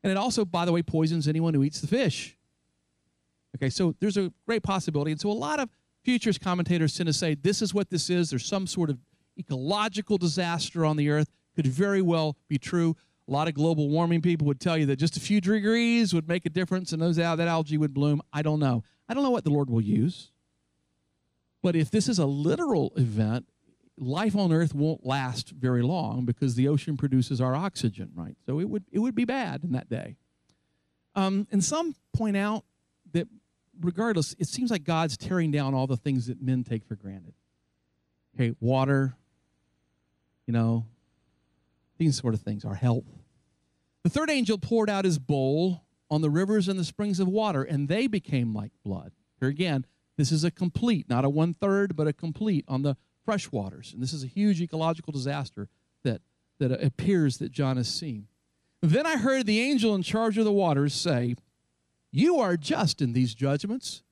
And 0.05 0.13
it 0.13 0.17
also, 0.17 0.45
by 0.45 0.65
the 0.65 0.71
way, 0.71 0.83
poisons 0.83 1.27
anyone 1.27 1.53
who 1.53 1.65
eats 1.65 1.81
the 1.81 1.89
fish. 1.89 2.37
Okay, 3.57 3.71
so 3.71 3.97
there's 3.99 4.17
a 4.17 4.33
great 4.47 4.63
possibility. 4.63 5.11
And 5.11 5.21
so 5.21 5.31
a 5.31 5.33
lot 5.33 5.59
of 5.59 5.69
futures 6.05 6.39
commentators 6.39 6.97
tend 6.97 7.09
to 7.09 7.13
say 7.13 7.35
this 7.35 7.61
is 7.61 7.75
what 7.75 7.91
this 7.91 8.09
is. 8.09 8.31
There's 8.31 8.47
some 8.47 8.69
sort 8.69 8.89
of 8.89 8.99
ecological 9.37 10.17
disaster 10.17 10.85
on 10.85 10.97
the 10.97 11.11
earth. 11.11 11.29
Could 11.57 11.67
very 11.67 12.03
well 12.03 12.37
be 12.47 12.57
true. 12.57 12.95
A 13.27 13.33
lot 13.33 13.49
of 13.49 13.55
global 13.55 13.89
warming 13.89 14.23
people 14.23 14.47
would 14.47 14.61
tell 14.61 14.79
you 14.79 14.87
that 14.87 14.97
just 14.97 15.17
a 15.17 15.21
few 15.21 15.41
degrees 15.41 16.15
would 16.15 16.29
make 16.29 16.47
a 16.47 16.51
difference 16.51 16.93
and 16.93 17.03
those, 17.03 17.17
that 17.17 17.41
algae 17.41 17.79
would 17.79 17.93
bloom. 17.93 18.23
I 18.33 18.43
don't 18.43 18.61
know. 18.61 18.85
I 19.09 19.15
don't 19.15 19.23
know 19.23 19.31
what 19.31 19.45
the 19.45 19.51
Lord 19.51 19.71
will 19.71 19.81
use. 19.81 20.31
But 21.63 21.75
if 21.75 21.91
this 21.91 22.09
is 22.09 22.19
a 22.19 22.27
literal 22.27 22.93
event, 22.97 23.47
life 23.97 24.37
on 24.37 24.53
earth 24.53 24.75
won't 24.75 25.05
last 25.05 25.51
very 25.51 25.83
long 25.83 26.25
because 26.25 26.55
the 26.55 26.69
ocean 26.69 26.97
produces 26.97 27.41
our 27.41 27.55
oxygen, 27.55 28.11
right? 28.15 28.37
So 28.47 28.61
it 28.61 28.69
would, 28.69 28.85
it 28.93 29.01
would 29.01 29.15
be 29.15 29.25
bad 29.25 29.65
in 29.65 29.73
that 29.73 29.89
day. 29.89 30.17
Um, 31.15 31.49
and 31.51 31.65
some 31.65 31.97
point 32.13 32.37
out 32.37 32.65
that 33.13 33.27
regardless, 33.81 34.37
it 34.39 34.47
seems 34.47 34.71
like 34.71 34.85
God's 34.85 35.17
tearing 35.17 35.51
down 35.51 35.75
all 35.75 35.87
the 35.87 35.97
things 35.97 36.27
that 36.27 36.41
men 36.41 36.63
take 36.63 36.85
for 36.85 36.95
granted. 36.95 37.35
Okay, 38.35 38.55
water, 38.61 39.17
you 40.47 40.53
know, 40.53 40.87
these 41.99 42.17
sort 42.17 42.35
of 42.35 42.41
things, 42.41 42.65
our 42.65 42.77
health. 42.77 43.05
The 44.05 44.11
third 44.11 44.31
angel 44.31 44.59
poured 44.59 44.89
out 44.89 45.05
his 45.05 45.19
bowl 45.19 45.83
on 46.11 46.23
the 46.23 46.31
rivers 46.31 46.69
and 46.69 46.79
the 46.79 46.85
springs 46.85 47.21
of 47.21 47.29
water, 47.29 47.63
and 47.63 47.89
they 47.89 48.07
became 48.07 48.55
like 48.55 48.73
blood. 48.85 49.13
Here 49.41 49.49
again, 49.49 49.85
this 50.17 50.33
is 50.33 50.45
a 50.45 50.51
complete, 50.51 51.09
not 51.09 51.25
a 51.25 51.29
one 51.29 51.55
third, 51.55 51.95
but 51.95 52.09
a 52.09 52.13
complete 52.13 52.65
on 52.67 52.83
the 52.83 52.97
fresh 53.25 53.53
waters. 53.53 53.93
And 53.93 54.03
this 54.03 54.13
is 54.13 54.25
a 54.25 54.29
huge 54.29 54.61
ecological 54.61 55.13
disaster 55.13 55.69
that, 56.03 56.23
that 56.59 56.73
appears 56.73 57.39
that 57.39 57.53
John 57.53 57.77
has 57.77 57.89
seen. 57.89 58.27
Then 58.81 59.07
I 59.07 59.17
heard 59.17 59.47
the 59.47 59.61
angel 59.61 59.95
in 59.95 60.03
charge 60.03 60.39
of 60.39 60.45
the 60.45 60.53
waters 60.53 60.95
say, 60.95 61.37
You 62.11 62.39
are 62.39 62.57
just 62.57 63.03
in 63.03 63.13
these 63.13 63.35
judgments, 63.35 64.03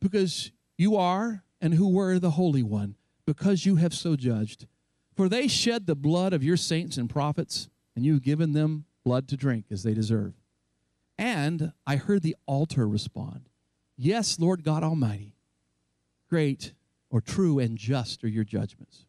because 0.00 0.50
you 0.76 0.96
are 0.96 1.44
and 1.60 1.74
who 1.74 1.88
were 1.88 2.18
the 2.18 2.32
Holy 2.32 2.62
One, 2.62 2.96
because 3.26 3.66
you 3.66 3.76
have 3.76 3.94
so 3.94 4.16
judged. 4.16 4.66
For 5.14 5.28
they 5.28 5.46
shed 5.46 5.86
the 5.86 5.94
blood 5.94 6.32
of 6.32 6.42
your 6.42 6.56
saints 6.56 6.96
and 6.96 7.08
prophets, 7.08 7.68
and 7.94 8.04
you've 8.04 8.22
given 8.22 8.52
them 8.52 8.84
blood 9.04 9.28
to 9.28 9.36
drink 9.36 9.66
as 9.70 9.82
they 9.82 9.94
deserve. 9.94 10.34
And 11.16 11.72
I 11.86 11.96
heard 11.96 12.22
the 12.22 12.36
altar 12.46 12.88
respond, 12.88 13.48
Yes, 13.96 14.38
Lord 14.40 14.64
God 14.64 14.82
Almighty 14.82 15.34
great 16.34 16.72
or 17.10 17.20
true 17.20 17.60
and 17.60 17.78
just 17.78 18.24
are 18.24 18.28
your 18.28 18.42
judgments. 18.42 19.06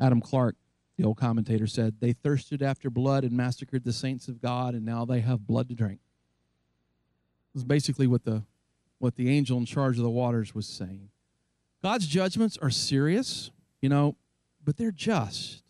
Adam 0.00 0.22
Clarke, 0.22 0.56
the 0.96 1.04
old 1.04 1.18
commentator, 1.18 1.66
said, 1.66 1.96
They 2.00 2.14
thirsted 2.14 2.62
after 2.62 2.88
blood 2.88 3.24
and 3.24 3.32
massacred 3.32 3.84
the 3.84 3.92
saints 3.92 4.26
of 4.26 4.40
God, 4.40 4.74
and 4.74 4.86
now 4.86 5.04
they 5.04 5.20
have 5.20 5.46
blood 5.46 5.68
to 5.68 5.74
drink. 5.74 6.00
was 7.52 7.64
basically 7.64 8.06
what 8.06 8.24
the 8.24 8.42
what 8.98 9.16
the 9.16 9.28
angel 9.28 9.58
in 9.58 9.66
charge 9.66 9.98
of 9.98 10.02
the 10.02 10.08
waters 10.08 10.54
was 10.54 10.66
saying. 10.66 11.10
God's 11.82 12.06
judgments 12.06 12.56
are 12.62 12.70
serious, 12.70 13.50
you 13.82 13.90
know, 13.90 14.16
but 14.64 14.78
they're 14.78 14.90
just. 14.90 15.62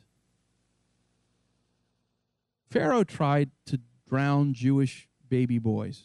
Pharaoh 2.71 3.03
tried 3.03 3.51
to 3.67 3.81
drown 4.09 4.55
Jewish 4.55 5.09
baby 5.29 5.59
boys, 5.59 6.05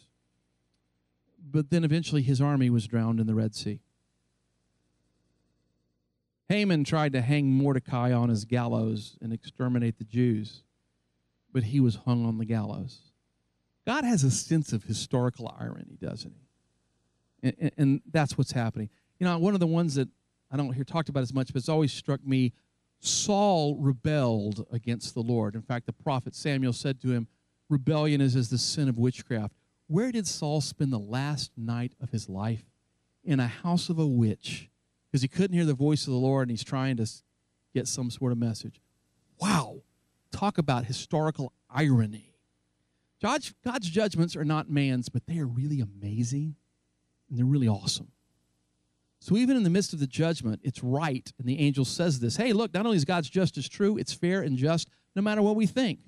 but 1.52 1.70
then 1.70 1.84
eventually 1.84 2.22
his 2.22 2.42
army 2.42 2.70
was 2.70 2.88
drowned 2.88 3.20
in 3.20 3.28
the 3.28 3.36
Red 3.36 3.56
Sea. 3.56 3.80
Haman 6.48 6.84
tried 6.84 7.14
to 7.14 7.22
hang 7.22 7.52
Mordecai 7.52 8.12
on 8.12 8.30
his 8.30 8.44
gallows 8.44 9.18
and 9.22 9.32
exterminate 9.32 10.00
the 10.00 10.04
Jews, 10.04 10.64
but 11.54 11.64
he 11.64 11.80
was 11.80 11.96
hung 12.06 12.26
on 12.26 12.40
the 12.40 12.46
gallows. 12.46 13.12
God 13.86 14.04
has 14.04 14.24
a 14.24 14.32
sense 14.32 14.74
of 14.74 14.84
historical 14.84 15.56
irony, 15.60 15.98
doesn't 16.02 16.32
he? 16.32 17.48
And, 17.50 17.72
and, 17.78 18.02
that's 18.12 18.38
what's 18.38 18.52
happening. 18.52 18.90
You 19.18 19.26
know, 19.26 19.38
one 19.38 19.54
of 19.54 19.62
the 19.62 19.68
ones 19.68 19.96
that 19.96 20.10
I 20.52 20.58
don't 20.58 20.74
hear 20.74 20.84
talked 20.84 21.08
about 21.08 21.24
as 21.24 21.34
much, 21.34 21.54
but 21.54 21.60
it's 21.60 21.70
always 21.70 21.94
struck 21.94 22.26
me 22.26 22.54
Saul 23.00 23.78
rebelled 23.78 24.66
against 24.72 25.14
the 25.14 25.22
Lord. 25.22 25.56
In 25.56 25.62
fact, 25.62 25.86
the 25.86 25.94
prophet 25.94 26.36
Samuel 26.36 26.74
said 26.74 27.00
to 27.02 27.12
him, 27.12 27.28
Rebellion 27.70 28.20
is 28.20 28.36
as 28.36 28.50
the 28.50 28.58
sin 28.58 28.90
of 28.90 28.98
witchcraft. 28.98 29.54
Where 29.88 30.12
did 30.12 30.28
Saul 30.28 30.62
spend 30.62 30.92
the 30.92 31.00
last 31.00 31.52
night 31.56 31.94
of 32.02 32.12
his 32.12 32.28
life? 32.28 32.64
In 33.24 33.40
a 33.40 33.48
house 33.48 33.90
of 33.90 34.00
a 34.00 34.08
witch, 34.08 34.70
because 35.08 35.22
he 35.22 35.28
couldn't 35.28 35.56
hear 35.56 35.66
the 35.66 35.74
voice 35.74 36.08
of 36.08 36.14
the 36.14 36.20
Lord 36.20 36.48
and 36.48 36.52
he's 36.52 36.64
trying 36.64 36.98
to 36.98 37.08
get 37.74 37.88
some 37.88 38.10
sort 38.10 38.32
of 38.32 38.38
message. 38.38 38.82
Wow. 39.40 39.82
Talk 40.32 40.58
about 40.58 40.86
historical 40.86 41.54
irony. 41.70 42.34
God's, 43.22 43.54
judgments 43.82 44.36
are 44.36 44.46
not 44.46 44.70
man's, 44.70 45.10
but 45.10 45.26
they 45.28 45.40
are 45.40 45.48
really 45.48 45.82
amazing 45.82 46.56
and 47.30 47.38
they're 47.38 47.46
really 47.46 47.68
awesome. 47.68 48.12
So 49.20 49.36
even 49.36 49.58
in 49.58 49.64
the 49.64 49.70
midst 49.70 49.92
of 49.92 50.00
the 50.00 50.08
judgment, 50.08 50.62
it's 50.64 50.82
right. 50.82 51.32
And 51.38 51.48
the 51.48 51.60
angel 51.60 51.84
says 51.84 52.20
this 52.20 52.38
Hey, 52.38 52.54
look, 52.54 52.74
not 52.74 52.86
only 52.86 52.96
is 52.96 53.06
God's 53.06 53.30
justice 53.30 53.68
true, 53.68 53.98
it's 53.98 54.14
fair 54.14 54.42
and 54.42 54.58
just 54.58 54.90
no 55.16 55.22
matter 55.22 55.42
what 55.42 55.56
we 55.56 55.66
think. 55.66 56.00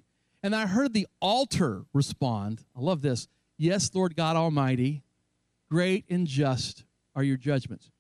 And 0.44 0.56
I 0.56 0.66
heard 0.66 0.94
the 0.94 1.08
altar 1.20 1.86
respond. 1.94 2.64
I 2.76 2.82
love 2.82 3.02
this. 3.02 3.28
Yes, 3.58 3.92
Lord 3.94 4.16
God 4.16 4.36
Almighty, 4.36 5.04
great 5.70 6.06
and 6.10 6.26
just 6.26 6.84
are 7.16 7.24
your 7.24 7.38
judgments. 7.38 7.92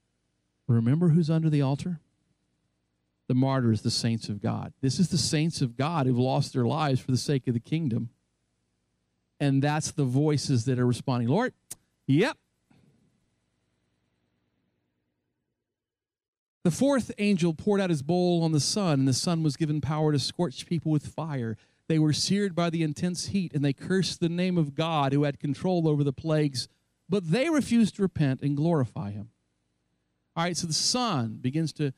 Remember 0.67 1.10
who's 1.10 1.30
under 1.30 1.49
the 1.49 1.62
altar? 1.62 1.99
The 3.27 3.36
martyrs, 3.36 3.82
the 3.82 3.91
saints 3.91 4.27
of 4.27 4.41
God. 4.41 4.73
This 4.82 4.99
is 4.99 5.10
the 5.10 5.17
saints 5.17 5.62
of 5.62 5.77
God 5.77 6.06
who've 6.06 6.17
lost 6.17 6.54
their 6.54 6.65
lives 6.65 6.99
for 6.99 7.12
the 7.12 7.17
sake 7.17 7.47
of 7.47 7.54
the 7.54 7.60
kingdom. 7.60 8.10
And 9.39 9.62
that's 9.62 9.91
the 9.91 10.04
voices 10.04 10.65
that 10.65 10.80
are 10.80 10.88
responding. 10.88 11.27
Lord, 11.27 11.54
yep, 12.08 12.38
The 16.63 16.71
fourth 16.71 17.12
angel 17.17 17.54
poured 17.56 17.82
out 17.82 17.89
his 17.89 18.04
bowl 18.04 18.43
on 18.43 18.51
the 18.51 18.60
sun, 18.60 18.99
and 18.99 19.08
the 19.08 19.13
sun 19.13 19.41
was 19.41 19.58
given 19.58 19.82
power 19.82 20.12
to 20.12 20.19
scorch 20.19 20.67
people 20.67 20.91
with 20.91 21.08
fire. 21.08 21.58
They 21.91 21.99
were 21.99 22.13
seared 22.13 22.56
by 22.56 22.69
the 22.69 22.84
intense 22.84 23.27
heat, 23.27 23.54
and 23.54 23.65
they 23.65 23.73
cursed 23.73 24.21
the 24.21 24.30
name 24.30 24.58
of 24.58 24.75
God 24.75 25.12
who 25.12 25.23
had 25.23 25.41
control 25.41 25.89
over 25.89 26.06
the 26.06 26.13
plagues, 26.13 26.69
but 27.10 27.32
they 27.32 27.49
refused 27.49 27.97
to 27.97 28.01
repent 28.01 28.41
and 28.41 28.56
glorify 28.56 29.12
him. 29.12 29.32
All 30.34 30.45
right, 30.45 30.56
so 30.56 30.67
the 30.67 30.73
sun 30.73 31.39
begins 31.41 31.73
to 31.73 31.91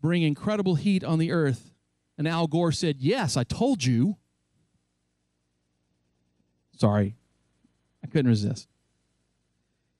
bring 0.00 0.22
incredible 0.22 0.76
heat 0.76 1.02
on 1.02 1.18
the 1.18 1.32
earth, 1.32 1.74
and 2.16 2.28
Al 2.28 2.46
Gore 2.46 2.70
said, 2.70 2.98
Yes, 3.00 3.36
I 3.36 3.42
told 3.42 3.84
you. 3.84 4.16
Sorry, 6.78 7.16
I 8.04 8.06
couldn't 8.06 8.30
resist. 8.30 8.68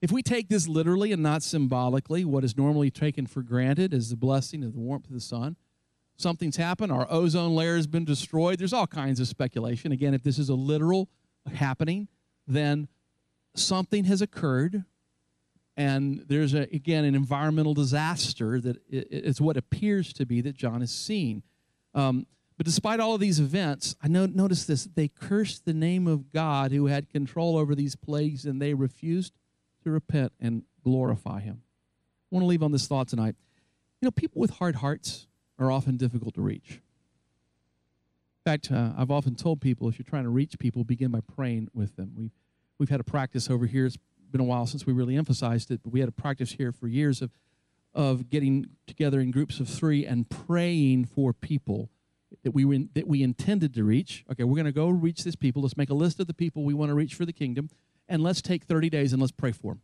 If 0.01 0.09
we 0.09 0.23
take 0.23 0.47
this 0.47 0.69
literally 0.69 1.11
and 1.11 1.21
not 1.21 1.43
symbolically, 1.43 2.23
what 2.23 2.45
is 2.45 2.55
normally 2.55 2.91
taken 2.91 3.27
for 3.27 3.41
granted 3.41 3.93
is 3.93 4.09
the 4.09 4.15
blessing 4.15 4.63
of 4.63 4.71
the 4.71 4.79
warmth 4.79 5.07
of 5.07 5.13
the 5.13 5.19
sun. 5.19 5.57
Something's 6.17 6.57
happened, 6.57 6.91
our 6.91 7.07
ozone 7.09 7.55
layer 7.55 7.75
has 7.75 7.87
been 7.87 8.05
destroyed. 8.05 8.59
There's 8.59 8.73
all 8.73 8.87
kinds 8.87 9.19
of 9.19 9.27
speculation. 9.27 9.91
Again, 9.91 10.13
if 10.13 10.23
this 10.23 10.37
is 10.37 10.49
a 10.49 10.55
literal 10.55 11.09
happening, 11.53 12.07
then 12.47 12.87
something 13.55 14.05
has 14.05 14.21
occurred 14.21 14.85
and 15.75 16.23
there's 16.27 16.53
a, 16.53 16.61
again 16.73 17.03
an 17.03 17.15
environmental 17.15 17.73
disaster 17.73 18.59
that 18.61 18.77
is 18.89 19.41
what 19.41 19.57
appears 19.57 20.13
to 20.13 20.25
be 20.25 20.41
that 20.41 20.55
John 20.55 20.81
is 20.81 20.91
seeing. 20.91 21.43
Um, 21.93 22.27
but 22.57 22.65
despite 22.65 22.99
all 22.99 23.15
of 23.15 23.19
these 23.19 23.39
events, 23.39 23.95
I 24.01 24.07
know, 24.07 24.25
notice 24.27 24.65
this: 24.65 24.85
they 24.85 25.07
cursed 25.07 25.65
the 25.65 25.73
name 25.73 26.07
of 26.07 26.31
God 26.31 26.71
who 26.71 26.85
had 26.87 27.09
control 27.09 27.57
over 27.57 27.73
these 27.73 27.95
plagues, 27.95 28.45
and 28.45 28.61
they 28.61 28.73
refused 28.73 29.33
to 29.83 29.89
repent 29.89 30.33
and 30.39 30.63
glorify 30.83 31.39
Him. 31.39 31.61
I 32.31 32.35
want 32.35 32.43
to 32.43 32.47
leave 32.47 32.63
on 32.63 32.71
this 32.71 32.87
thought 32.87 33.07
tonight. 33.07 33.35
You 34.01 34.07
know, 34.07 34.11
people 34.11 34.39
with 34.39 34.51
hard 34.51 34.75
hearts 34.75 35.27
are 35.59 35.71
often 35.71 35.97
difficult 35.97 36.35
to 36.35 36.41
reach. 36.41 36.81
In 38.45 38.51
fact, 38.51 38.71
uh, 38.71 38.91
I've 38.97 39.11
often 39.11 39.35
told 39.35 39.61
people 39.61 39.87
if 39.87 39.97
you're 39.97 40.05
trying 40.09 40.23
to 40.23 40.29
reach 40.29 40.59
people, 40.59 40.83
begin 40.83 41.11
by 41.11 41.21
praying 41.21 41.69
with 41.73 41.95
them. 41.95 42.13
We've, 42.17 42.31
we've 42.77 42.89
had 42.89 42.99
a 42.99 43.03
practice 43.03 43.49
over 43.49 43.65
here. 43.65 43.85
It's 43.85 43.97
been 44.31 44.41
a 44.41 44.45
while 44.45 44.67
since 44.67 44.85
we 44.85 44.91
really 44.91 45.15
emphasized 45.15 45.71
it, 45.71 45.81
but 45.83 45.93
we 45.93 46.01
had 46.01 46.09
a 46.09 46.13
practice 46.13 46.53
here 46.53 46.71
for 46.71 46.87
years 46.87 47.21
of, 47.21 47.31
of 47.93 48.29
getting 48.29 48.67
together 48.85 49.21
in 49.21 49.31
groups 49.31 49.59
of 49.59 49.69
three 49.69 50.05
and 50.05 50.29
praying 50.29 51.05
for 51.05 51.31
people 51.31 51.89
that 52.43 52.51
we, 52.51 52.89
that 52.95 53.07
we 53.07 53.23
intended 53.23 53.73
to 53.75 53.83
reach. 53.83 54.25
Okay, 54.31 54.43
we're 54.43 54.55
going 54.55 54.65
to 54.65 54.71
go 54.71 54.89
reach 54.89 55.23
these 55.23 55.35
people. 55.35 55.61
Let's 55.61 55.77
make 55.77 55.89
a 55.89 55.95
list 55.95 56.19
of 56.19 56.27
the 56.27 56.33
people 56.33 56.63
we 56.63 56.73
want 56.73 56.89
to 56.89 56.95
reach 56.95 57.13
for 57.13 57.25
the 57.25 57.33
kingdom 57.33 57.69
and 58.09 58.21
let's 58.21 58.41
take 58.41 58.63
30 58.63 58.89
days 58.89 59.13
and 59.13 59.21
let's 59.21 59.31
pray 59.31 59.51
for 59.51 59.73
them. 59.73 59.81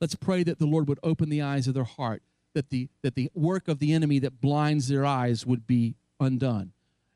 Let's 0.00 0.14
pray 0.14 0.42
that 0.42 0.58
the 0.58 0.66
Lord 0.66 0.88
would 0.88 0.98
open 1.02 1.28
the 1.28 1.42
eyes 1.42 1.68
of 1.68 1.74
their 1.74 1.84
heart, 1.84 2.22
that 2.54 2.70
the, 2.70 2.88
that 3.02 3.14
the 3.14 3.30
work 3.34 3.68
of 3.68 3.78
the 3.78 3.92
enemy 3.92 4.18
that 4.20 4.40
blinds 4.40 4.88
their 4.88 5.04
eyes 5.04 5.44
would 5.44 5.66
be 5.66 5.96
undone. 6.18 6.72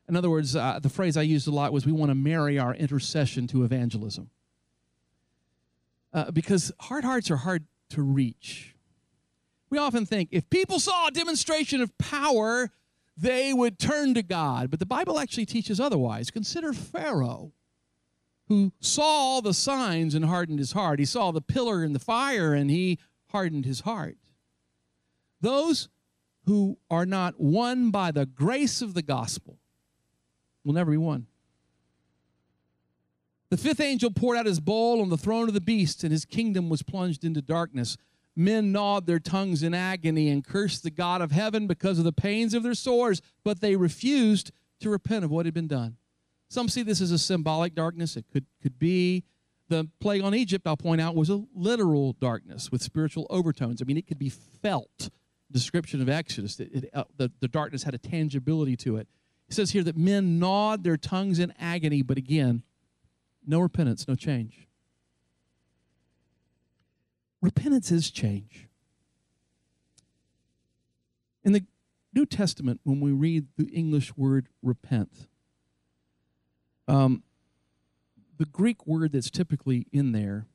In 0.07 0.15
other 0.15 0.29
words, 0.29 0.55
uh, 0.55 0.79
the 0.81 0.89
phrase 0.89 1.17
I 1.17 1.21
used 1.21 1.47
a 1.47 1.51
lot 1.51 1.73
was 1.73 1.85
we 1.85 1.91
want 1.91 2.09
to 2.09 2.15
marry 2.15 2.57
our 2.57 2.73
intercession 2.73 3.47
to 3.47 3.63
evangelism. 3.63 4.29
Uh, 6.11 6.31
because 6.31 6.71
hard 6.79 7.03
hearts 7.03 7.29
are 7.29 7.37
hard 7.37 7.65
to 7.89 8.01
reach. 8.01 8.75
We 9.69 9.77
often 9.77 10.05
think 10.05 10.29
if 10.31 10.49
people 10.49 10.79
saw 10.79 11.07
a 11.07 11.11
demonstration 11.11 11.81
of 11.81 11.95
power, 11.99 12.71
they 13.15 13.53
would 13.53 13.77
turn 13.77 14.15
to 14.15 14.23
God. 14.23 14.71
But 14.71 14.79
the 14.79 14.85
Bible 14.85 15.19
actually 15.19 15.45
teaches 15.45 15.79
otherwise. 15.79 16.31
Consider 16.31 16.73
Pharaoh 16.73 17.51
who 18.49 18.73
saw 18.79 19.39
the 19.41 19.53
signs 19.53 20.15
and 20.15 20.25
hardened 20.25 20.57
his 20.57 20.71
heart. 20.71 20.97
He 20.97 21.05
saw 21.05 21.31
the 21.31 21.41
pillar 21.41 21.83
and 21.83 21.93
the 21.93 21.99
fire 21.99 22.53
and 22.53 22.69
he 22.69 22.97
hardened 23.27 23.65
his 23.65 23.81
heart. 23.81 24.17
Those 25.41 25.89
who 26.45 26.77
are 26.89 27.05
not 27.05 27.39
won 27.39 27.91
by 27.91 28.11
the 28.11 28.25
grace 28.25 28.81
of 28.81 28.93
the 28.93 29.01
gospel 29.01 29.59
will 30.63 30.73
never 30.73 30.91
be 30.91 30.97
won. 30.97 31.27
The 33.49 33.57
fifth 33.57 33.79
angel 33.79 34.11
poured 34.11 34.37
out 34.37 34.45
his 34.45 34.59
bowl 34.59 35.01
on 35.01 35.09
the 35.09 35.17
throne 35.17 35.47
of 35.47 35.53
the 35.53 35.61
beast, 35.61 36.03
and 36.03 36.11
his 36.11 36.25
kingdom 36.25 36.69
was 36.69 36.83
plunged 36.83 37.23
into 37.23 37.41
darkness. 37.41 37.97
Men 38.35 38.71
gnawed 38.71 39.05
their 39.05 39.19
tongues 39.19 39.63
in 39.63 39.73
agony 39.73 40.29
and 40.29 40.45
cursed 40.45 40.83
the 40.83 40.91
God 40.91 41.21
of 41.21 41.31
heaven 41.31 41.65
because 41.65 41.97
of 41.97 42.05
the 42.05 42.13
pains 42.13 42.53
of 42.53 42.63
their 42.63 42.75
sores, 42.75 43.21
but 43.43 43.59
they 43.59 43.75
refused 43.75 44.51
to 44.81 44.89
repent 44.89 45.25
of 45.25 45.31
what 45.31 45.45
had 45.45 45.53
been 45.53 45.67
done. 45.67 45.97
Some 46.47 46.69
see 46.69 46.83
this 46.83 47.01
as 47.01 47.11
a 47.11 47.19
symbolic 47.19 47.75
darkness. 47.75 48.15
It 48.15 48.25
could, 48.31 48.45
could 48.61 48.79
be. 48.79 49.23
The 49.67 49.87
plague 49.99 50.23
on 50.23 50.33
Egypt, 50.33 50.65
I'll 50.65 50.77
point 50.77 50.99
out, 50.99 51.15
was 51.15 51.29
a 51.29 51.43
literal 51.53 52.13
darkness 52.13 52.71
with 52.71 52.81
spiritual 52.81 53.27
overtones. 53.29 53.81
I 53.81 53.85
mean, 53.85 53.97
it 53.97 54.07
could 54.07 54.17
be 54.17 54.29
felt. 54.29 55.09
Description 55.51 56.01
of 56.01 56.09
Exodus, 56.09 56.59
it, 56.59 56.69
it, 56.71 56.89
uh, 56.93 57.05
the, 57.17 57.31
the 57.39 57.47
darkness 57.47 57.83
had 57.83 57.93
a 57.93 57.97
tangibility 57.97 58.75
to 58.77 58.97
it. 58.97 59.07
It 59.47 59.55
says 59.55 59.71
here 59.71 59.83
that 59.83 59.97
men 59.97 60.37
gnawed 60.37 60.83
their 60.83 60.97
tongues 60.97 61.39
in 61.39 61.53
agony, 61.59 62.03
but 62.03 62.17
again, 62.17 62.61
no 63.47 63.59
repentance, 63.59 64.07
no 64.07 64.15
change. 64.15 64.67
Repentance 67.41 67.91
is 67.91 68.11
change. 68.11 68.67
In 71.43 71.53
the 71.53 71.63
New 72.13 72.25
Testament, 72.25 72.81
when 72.83 72.99
we 72.99 73.11
read 73.11 73.47
the 73.57 73.69
English 73.69 74.15
word 74.15 74.49
repent, 74.61 75.27
um, 76.87 77.23
the 78.37 78.45
Greek 78.45 78.85
word 78.85 79.13
that's 79.13 79.29
typically 79.29 79.87
in 79.91 80.11
there 80.11 80.47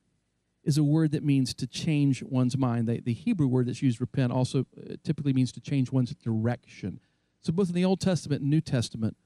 is 0.64 0.78
a 0.78 0.84
word 0.84 1.12
that 1.12 1.22
means 1.22 1.54
to 1.54 1.66
change 1.66 2.22
one's 2.22 2.56
mind. 2.56 2.88
The, 2.88 3.00
the 3.00 3.12
Hebrew 3.12 3.46
word 3.46 3.66
that's 3.68 3.82
used, 3.82 4.00
repent, 4.00 4.32
also 4.32 4.66
uh, 4.78 4.94
typically 5.04 5.32
means 5.32 5.52
to 5.52 5.60
change 5.60 5.92
one's 5.92 6.14
direction. 6.14 7.00
So, 7.42 7.52
both 7.52 7.68
in 7.68 7.74
the 7.74 7.84
Old 7.84 8.00
Testament 8.00 8.40
and 8.40 8.50
New 8.50 8.62
Testament, 8.62 9.16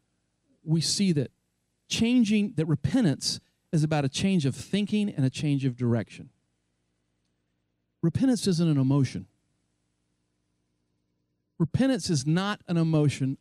we 0.64 0.81
see 0.81 1.12
that 1.12 1.31
changing, 1.88 2.55
that 2.57 2.66
repentance 2.66 3.40
is 3.72 3.85
about 3.85 4.05
a 4.05 4.09
change 4.09 4.44
of 4.46 4.57
thinking 4.57 5.09
and 5.09 5.24
a 5.24 5.31
change 5.31 5.64
of 5.64 5.77
direction. 5.77 6.31
Repentance 8.03 8.46
isn't 8.46 8.68
an 8.68 8.79
emotion. 8.79 9.27
Repentance 11.59 12.11
is 12.11 12.27
not 12.27 12.61
an 12.68 12.77
emotion, 12.77 13.37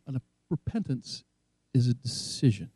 repentance 0.50 1.24
is 1.72 1.86
a 1.86 1.94
decision. 1.94 2.70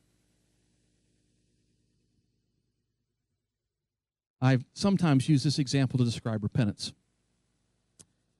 I've 4.42 4.64
sometimes 4.74 5.28
used 5.28 5.46
this 5.46 5.61
example 5.61 5.98
to 5.98 6.05
describe 6.05 6.42
repentance. 6.42 6.92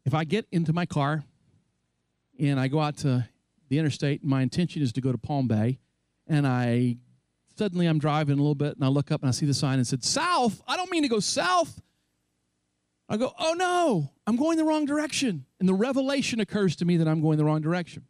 If 0.05 0.15
I 0.15 0.25
get 0.25 0.47
into 0.51 0.73
my 0.73 0.85
car 0.85 1.23
and 2.41 2.59
I 2.59 2.67
go 2.67 2.81
out 2.81 2.97
to 2.99 3.29
the 3.69 3.79
interstate, 3.79 4.23
and 4.23 4.29
my 4.29 4.43
intention 4.43 4.83
is 4.83 4.93
to 4.95 5.01
go 5.01 5.13
to 5.13 5.19
Palm 5.19 5.47
Bay, 5.47 5.79
and 6.27 6.45
I 6.45 6.97
suddenly 7.57 7.87
I'm 7.87 8.01
driving 8.01 8.35
a 8.35 8.43
little 8.43 8.57
bit 8.57 8.75
and 8.75 8.85
I 8.85 8.89
look 8.89 9.13
up 9.13 9.23
and 9.23 9.29
I 9.29 9.31
see 9.31 9.47
the 9.47 9.55
sign 9.55 9.79
and 9.79 9.87
said 9.87 10.03
south. 10.03 10.61
I 10.67 10.77
don't 10.77 10.91
mean 10.91 11.05
to 11.05 11.09
go 11.09 11.21
south. 11.21 11.81
I 13.09 13.17
go, 13.17 13.33
oh 13.39 13.55
no, 13.55 14.11
I'm 14.27 14.37
going 14.37 14.59
the 14.59 14.65
wrong 14.65 14.87
direction. 14.87 15.45
And 15.61 15.69
the 15.69 15.75
revelation 15.75 16.41
occurs 16.41 16.75
to 16.77 16.85
me 16.85 16.97
that 16.97 17.07
I'm 17.07 17.21
going 17.21 17.39
the 17.39 17.45
wrong 17.45 17.61
direction. 17.61 18.07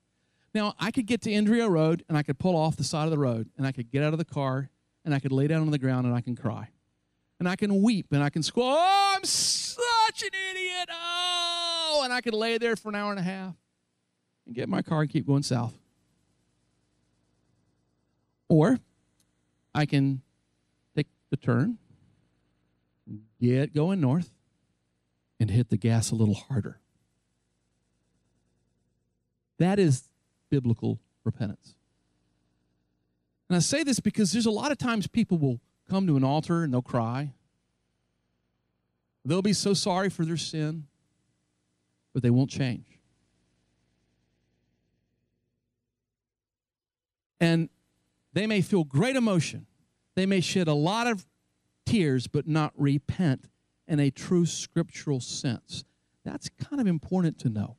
Now, 0.55 0.75
I 0.79 0.91
could 0.93 1.07
get 1.07 1.23
to 1.23 1.31
Indrio 1.31 1.69
Road 1.69 2.05
and 2.09 2.17
I 2.17 2.23
could 2.23 2.39
pull 2.39 2.57
off 2.57 2.77
the 2.77 2.85
side 2.85 3.05
of 3.05 3.11
the 3.11 3.19
road 3.19 3.51
and 3.59 3.67
I 3.67 3.73
could 3.73 3.91
get 3.91 4.03
out 4.03 4.15
of 4.15 4.19
the 4.19 4.25
car 4.25 4.71
and 5.05 5.15
I 5.15 5.19
could 5.19 5.33
lay 5.33 5.47
down 5.47 5.61
on 5.61 5.71
the 5.71 5.79
ground 5.79 6.07
and 6.07 6.15
I 6.15 6.23
can 6.23 6.37
cry. 6.37 6.69
And 7.43 7.49
I 7.49 7.57
can 7.57 7.83
weep 7.83 8.07
and 8.13 8.23
I 8.23 8.31
can 8.31 8.45
squall, 8.45 8.77
oh, 8.79 9.15
I'm 9.17 9.25
such 9.25 10.23
an 10.23 10.29
idiot. 10.33 10.89
Oh, 10.93 12.03
and 12.05 12.13
I 12.13 12.21
can 12.21 12.35
lay 12.35 12.57
there 12.57 12.77
for 12.77 12.91
an 12.91 12.95
hour 12.95 13.11
and 13.11 13.19
a 13.19 13.23
half 13.25 13.57
and 14.47 14.55
get 14.55 14.69
my 14.69 14.81
car 14.81 15.01
and 15.01 15.11
keep 15.11 15.27
going 15.27 15.43
south. 15.43 15.75
Or 18.49 18.79
I 19.75 19.87
can 19.87 20.23
take 20.95 21.09
the 21.31 21.37
turn, 21.37 21.79
get 23.41 23.75
going 23.75 24.01
north, 24.01 24.31
and 25.41 25.51
hit 25.51 25.69
the 25.69 25.77
gas 25.77 26.13
a 26.13 26.15
little 26.15 26.35
harder. 26.35 26.79
That 29.59 29.81
is 29.81 30.09
biblical 30.49 31.01
repentance. 31.25 31.75
And 33.49 33.57
I 33.57 33.59
say 33.59 33.83
this 33.83 33.99
because 33.99 34.31
there's 34.31 34.47
a 34.47 34.53
lot 34.53 34.71
of 34.71 34.79
times 34.79 35.09
people 35.09 35.39
will 35.39 35.59
come 35.93 36.07
to 36.07 36.17
an 36.17 36.25
altar 36.25 36.63
and 36.63 36.73
they'll 36.73 36.81
cry. 36.81 37.35
They'll 39.27 39.43
be 39.43 39.53
so 39.53 39.75
sorry 39.75 40.09
for 40.09 40.25
their 40.25 40.39
sin, 40.39 40.87
but 42.15 42.23
they 42.23 42.31
won't 42.31 42.49
change. 42.49 42.99
And 47.39 47.69
they 48.33 48.47
may 48.47 48.63
feel 48.63 48.85
great 48.85 49.17
emotion. 49.17 49.67
They 50.15 50.25
may 50.25 50.41
shed 50.41 50.67
a 50.67 50.73
lot 50.73 51.07
of 51.07 51.27
tears, 51.85 52.27
but 52.27 52.49
not 52.49 52.73
repent 52.75 53.51
in 53.87 54.01
a 54.01 54.11
true 54.11 54.47
scriptural 54.47 55.21
sense. 55.21 55.85
That's 56.25 56.49
kind 56.49 56.81
of 56.81 56.87
important 56.87 57.39
to 57.41 57.51
know. 57.51 57.77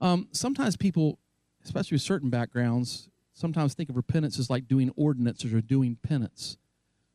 Um, 0.00 0.26
sometimes 0.32 0.76
people, 0.76 1.20
especially 1.64 1.94
with 1.94 2.02
certain 2.02 2.30
backgrounds, 2.30 3.08
sometimes 3.38 3.74
think 3.74 3.88
of 3.88 3.96
repentance 3.96 4.38
as 4.38 4.50
like 4.50 4.66
doing 4.66 4.90
ordinances 4.96 5.54
or 5.54 5.60
doing 5.60 5.96
penance. 6.02 6.56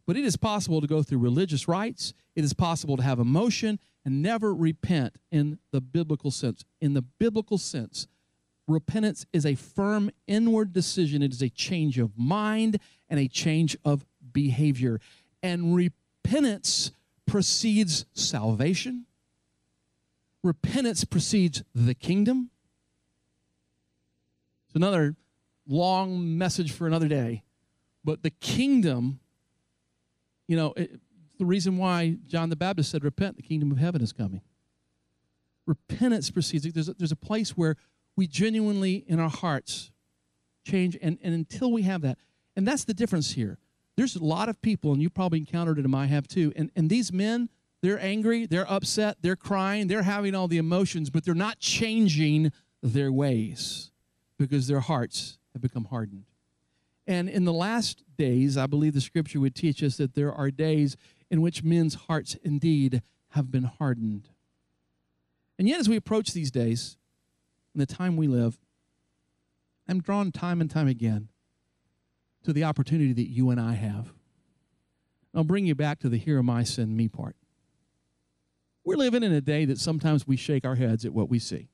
But 0.05 0.17
it 0.17 0.25
is 0.25 0.35
possible 0.35 0.81
to 0.81 0.87
go 0.87 1.03
through 1.03 1.19
religious 1.19 1.67
rites. 1.67 2.13
It 2.35 2.43
is 2.43 2.53
possible 2.53 2.97
to 2.97 3.03
have 3.03 3.19
emotion 3.19 3.79
and 4.05 4.21
never 4.21 4.53
repent 4.53 5.15
in 5.31 5.59
the 5.71 5.81
biblical 5.81 6.31
sense. 6.31 6.65
In 6.81 6.93
the 6.93 7.01
biblical 7.01 7.57
sense, 7.57 8.07
repentance 8.67 9.25
is 9.31 9.45
a 9.45 9.55
firm 9.55 10.09
inward 10.27 10.73
decision, 10.73 11.21
it 11.21 11.31
is 11.31 11.41
a 11.41 11.49
change 11.49 11.99
of 11.99 12.17
mind 12.17 12.79
and 13.09 13.19
a 13.19 13.27
change 13.27 13.77
of 13.85 14.05
behavior. 14.31 14.99
And 15.41 15.75
repentance 15.75 16.91
precedes 17.25 18.05
salvation, 18.13 19.05
repentance 20.41 21.05
precedes 21.05 21.63
the 21.73 21.93
kingdom. 21.93 22.49
It's 24.67 24.75
another 24.75 25.15
long 25.67 26.37
message 26.37 26.71
for 26.71 26.87
another 26.87 27.07
day. 27.07 27.43
But 28.03 28.23
the 28.23 28.29
kingdom, 28.29 29.19
you 30.47 30.57
know, 30.57 30.73
it, 30.75 30.99
the 31.39 31.45
reason 31.45 31.77
why 31.77 32.17
John 32.27 32.49
the 32.49 32.55
Baptist 32.55 32.91
said, 32.91 33.03
Repent, 33.03 33.37
the 33.37 33.43
kingdom 33.43 33.71
of 33.71 33.77
heaven 33.77 34.01
is 34.01 34.13
coming. 34.13 34.41
Repentance 35.65 36.29
precedes, 36.29 36.71
there's 36.73 36.89
a, 36.89 36.93
there's 36.93 37.11
a 37.11 37.17
place 37.17 37.51
where 37.51 37.77
we 38.15 38.27
genuinely 38.27 39.03
in 39.07 39.19
our 39.19 39.29
hearts 39.29 39.91
change 40.65 40.97
and, 41.01 41.17
and 41.21 41.33
until 41.33 41.71
we 41.71 41.83
have 41.83 42.01
that 42.01 42.17
and 42.55 42.67
that's 42.67 42.83
the 42.85 42.93
difference 42.93 43.31
here 43.33 43.57
there's 43.97 44.15
a 44.15 44.23
lot 44.23 44.49
of 44.49 44.61
people 44.61 44.93
and 44.93 45.01
you 45.01 45.09
probably 45.09 45.39
encountered 45.39 45.77
it 45.77 45.85
and 45.85 45.95
i 45.95 46.05
have 46.05 46.27
too 46.27 46.53
and, 46.55 46.71
and 46.75 46.89
these 46.89 47.11
men 47.11 47.49
they're 47.81 47.99
angry 47.99 48.45
they're 48.45 48.69
upset 48.71 49.17
they're 49.21 49.35
crying 49.35 49.87
they're 49.87 50.03
having 50.03 50.33
all 50.33 50.47
the 50.47 50.57
emotions 50.57 51.09
but 51.09 51.25
they're 51.25 51.33
not 51.33 51.59
changing 51.59 52.51
their 52.81 53.11
ways 53.11 53.91
because 54.37 54.67
their 54.67 54.79
hearts 54.79 55.37
have 55.53 55.61
become 55.61 55.85
hardened 55.85 56.25
and 57.07 57.29
in 57.29 57.45
the 57.45 57.53
last 57.53 58.03
days 58.17 58.57
i 58.57 58.67
believe 58.67 58.93
the 58.93 59.01
scripture 59.01 59.39
would 59.39 59.55
teach 59.55 59.81
us 59.83 59.97
that 59.97 60.13
there 60.13 60.33
are 60.33 60.51
days 60.51 60.97
in 61.29 61.41
which 61.41 61.63
men's 61.63 61.95
hearts 61.95 62.35
indeed 62.43 63.01
have 63.29 63.51
been 63.51 63.63
hardened 63.63 64.29
and 65.57 65.67
yet 65.67 65.79
as 65.79 65.89
we 65.89 65.95
approach 65.95 66.33
these 66.33 66.51
days 66.51 66.97
and 67.73 67.81
the 67.81 67.85
time 67.85 68.15
we 68.15 68.27
live, 68.27 68.57
I'm 69.87 70.01
drawn 70.01 70.31
time 70.31 70.61
and 70.61 70.69
time 70.69 70.87
again 70.87 71.29
to 72.43 72.53
the 72.53 72.63
opportunity 72.63 73.13
that 73.13 73.29
you 73.29 73.49
and 73.49 73.59
I 73.59 73.73
have. 73.73 74.13
I'll 75.35 75.43
bring 75.43 75.65
you 75.65 75.75
back 75.75 75.99
to 75.99 76.09
the 76.09 76.17
here 76.17 76.37
am 76.37 76.49
I, 76.49 76.63
send 76.63 76.95
me 76.95 77.07
part. 77.07 77.35
We're 78.85 78.97
living 78.97 79.23
in 79.23 79.31
a 79.31 79.41
day 79.41 79.65
that 79.65 79.79
sometimes 79.79 80.27
we 80.27 80.35
shake 80.35 80.65
our 80.65 80.75
heads 80.75 81.05
at 81.05 81.13
what 81.13 81.29
we 81.29 81.39
see. 81.39 81.69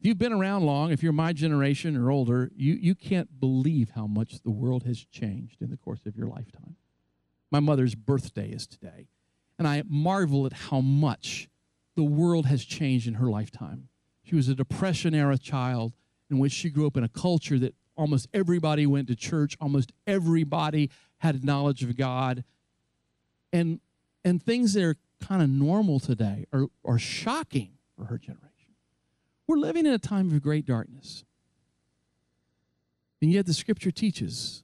If 0.00 0.06
you've 0.06 0.18
been 0.18 0.32
around 0.32 0.64
long, 0.64 0.92
if 0.92 1.02
you're 1.02 1.12
my 1.12 1.34
generation 1.34 1.94
or 1.94 2.10
older, 2.10 2.50
you, 2.56 2.72
you 2.72 2.94
can't 2.94 3.38
believe 3.38 3.90
how 3.90 4.06
much 4.06 4.40
the 4.40 4.50
world 4.50 4.84
has 4.84 5.04
changed 5.04 5.60
in 5.60 5.68
the 5.68 5.76
course 5.76 6.06
of 6.06 6.16
your 6.16 6.26
lifetime. 6.26 6.76
My 7.50 7.60
mother's 7.60 7.94
birthday 7.94 8.48
is 8.48 8.66
today, 8.66 9.08
and 9.58 9.68
I 9.68 9.82
marvel 9.86 10.46
at 10.46 10.54
how 10.54 10.80
much 10.80 11.50
the 11.96 12.02
world 12.02 12.46
has 12.46 12.64
changed 12.64 13.08
in 13.08 13.14
her 13.14 13.26
lifetime. 13.26 13.88
She 14.22 14.36
was 14.36 14.48
a 14.48 14.54
Depression 14.54 15.14
era 15.14 15.36
child 15.36 15.92
in 16.30 16.38
which 16.38 16.52
she 16.52 16.70
grew 16.70 16.86
up 16.86 16.96
in 16.96 17.04
a 17.04 17.08
culture 17.08 17.58
that 17.58 17.74
almost 17.94 18.26
everybody 18.32 18.86
went 18.86 19.06
to 19.08 19.14
church, 19.14 19.54
almost 19.60 19.92
everybody 20.06 20.88
had 21.18 21.44
knowledge 21.44 21.82
of 21.82 21.94
God. 21.98 22.42
And, 23.52 23.80
and 24.24 24.42
things 24.42 24.72
that 24.72 24.82
are 24.82 24.96
kind 25.20 25.42
of 25.42 25.50
normal 25.50 26.00
today 26.00 26.46
are, 26.54 26.68
are 26.86 26.98
shocking 26.98 27.72
for 27.94 28.06
her 28.06 28.16
generation. 28.16 28.49
We're 29.50 29.56
living 29.56 29.84
in 29.84 29.92
a 29.92 29.98
time 29.98 30.32
of 30.32 30.40
great 30.40 30.64
darkness. 30.64 31.24
And 33.20 33.32
yet 33.32 33.46
the 33.46 33.52
scripture 33.52 33.90
teaches 33.90 34.62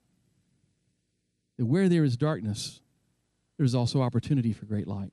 that 1.58 1.66
where 1.66 1.88
there 1.88 2.04
is 2.04 2.16
darkness, 2.16 2.82
there's 3.58 3.74
also 3.74 4.00
opportunity 4.00 4.52
for 4.52 4.64
great 4.64 4.86
light. 4.86 5.12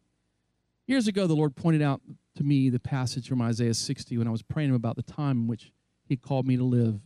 Years 0.85 1.07
ago, 1.07 1.25
the 1.25 1.33
Lord 1.33 1.55
pointed 1.55 1.81
out 1.81 2.01
to 2.35 2.43
me 2.43 2.69
the 2.69 2.79
passage 2.79 3.27
from 3.27 3.41
Isaiah 3.41 3.73
60 3.73 4.15
when 4.19 4.27
I 4.27 4.29
was 4.29 4.43
praying 4.43 4.75
about 4.75 4.95
the 4.95 5.01
time 5.01 5.37
in 5.37 5.47
which 5.47 5.71
He 6.05 6.17
called 6.17 6.45
me 6.45 6.55
to 6.55 6.63
live 6.63 6.99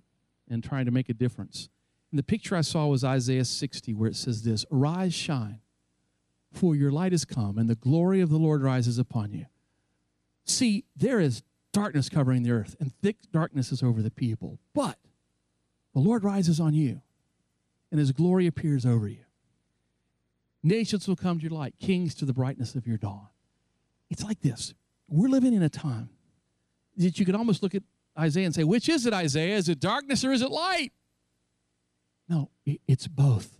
and 0.50 0.62
trying 0.62 0.88
to 0.88 0.92
make 0.92 1.08
a 1.08 1.14
difference. 1.14 1.70
And 2.12 2.20
the 2.20 2.24
picture 2.24 2.54
I 2.54 2.62
saw 2.62 2.88
was 2.88 3.02
Isaiah 3.02 3.46
60, 3.46 3.94
where 3.94 4.10
it 4.10 4.18
says 4.18 4.44
this 4.44 4.66
Arise, 4.74 5.14
shine, 5.14 5.62
for 6.52 6.76
your 6.76 6.92
light 6.92 7.14
has 7.14 7.24
come, 7.24 7.58
and 7.58 7.70
the 7.70 7.76
glory 7.76 8.20
of 8.20 8.28
the 8.28 8.36
Lord 8.36 8.62
rises 8.62 8.98
upon 8.98 9.32
you. 9.32 9.46
See, 10.44 10.84
there 10.98 11.22
is 11.22 11.44
darkness 11.78 12.10
covering 12.10 12.42
the 12.42 12.52
earth, 12.52 12.76
and 12.80 12.92
thick 13.02 13.18
darkness 13.32 13.72
is 13.72 13.84
over 13.84 14.02
the 14.02 14.10
people. 14.10 14.58
But 14.74 14.98
the 15.94 16.00
Lord 16.00 16.24
rises 16.24 16.60
on 16.60 16.74
you, 16.74 17.02
and 17.92 18.00
his 18.00 18.12
glory 18.12 18.48
appears 18.48 18.86
over 18.86 19.08
you. 19.08 19.26
Nations 20.64 21.08
will 21.08 21.16
come 21.16 21.38
to 21.38 21.44
your 21.44 21.52
light, 21.52 21.76
kings 21.80 22.16
to 22.16 22.26
the 22.26 22.34
brightness 22.34 22.74
of 22.74 22.88
your 22.88 22.98
dawn. 22.98 23.28
It's 24.10 24.24
like 24.24 24.42
this 24.42 24.74
we're 25.08 25.30
living 25.30 25.54
in 25.54 25.62
a 25.62 25.70
time 25.70 26.10
that 26.98 27.20
you 27.20 27.26
can 27.26 27.36
almost 27.36 27.62
look 27.62 27.76
at 27.76 27.84
Isaiah 28.18 28.48
and 28.48 28.56
say, 28.56 28.64
which 28.64 28.90
is 28.90 29.06
it, 29.06 29.14
Isaiah? 29.14 29.56
Is 29.56 29.70
it 29.70 29.80
darkness 29.80 30.26
or 30.26 30.32
is 30.32 30.42
it 30.42 30.50
light? 30.50 30.92
No, 32.28 32.50
it's 32.66 33.08
both. 33.08 33.60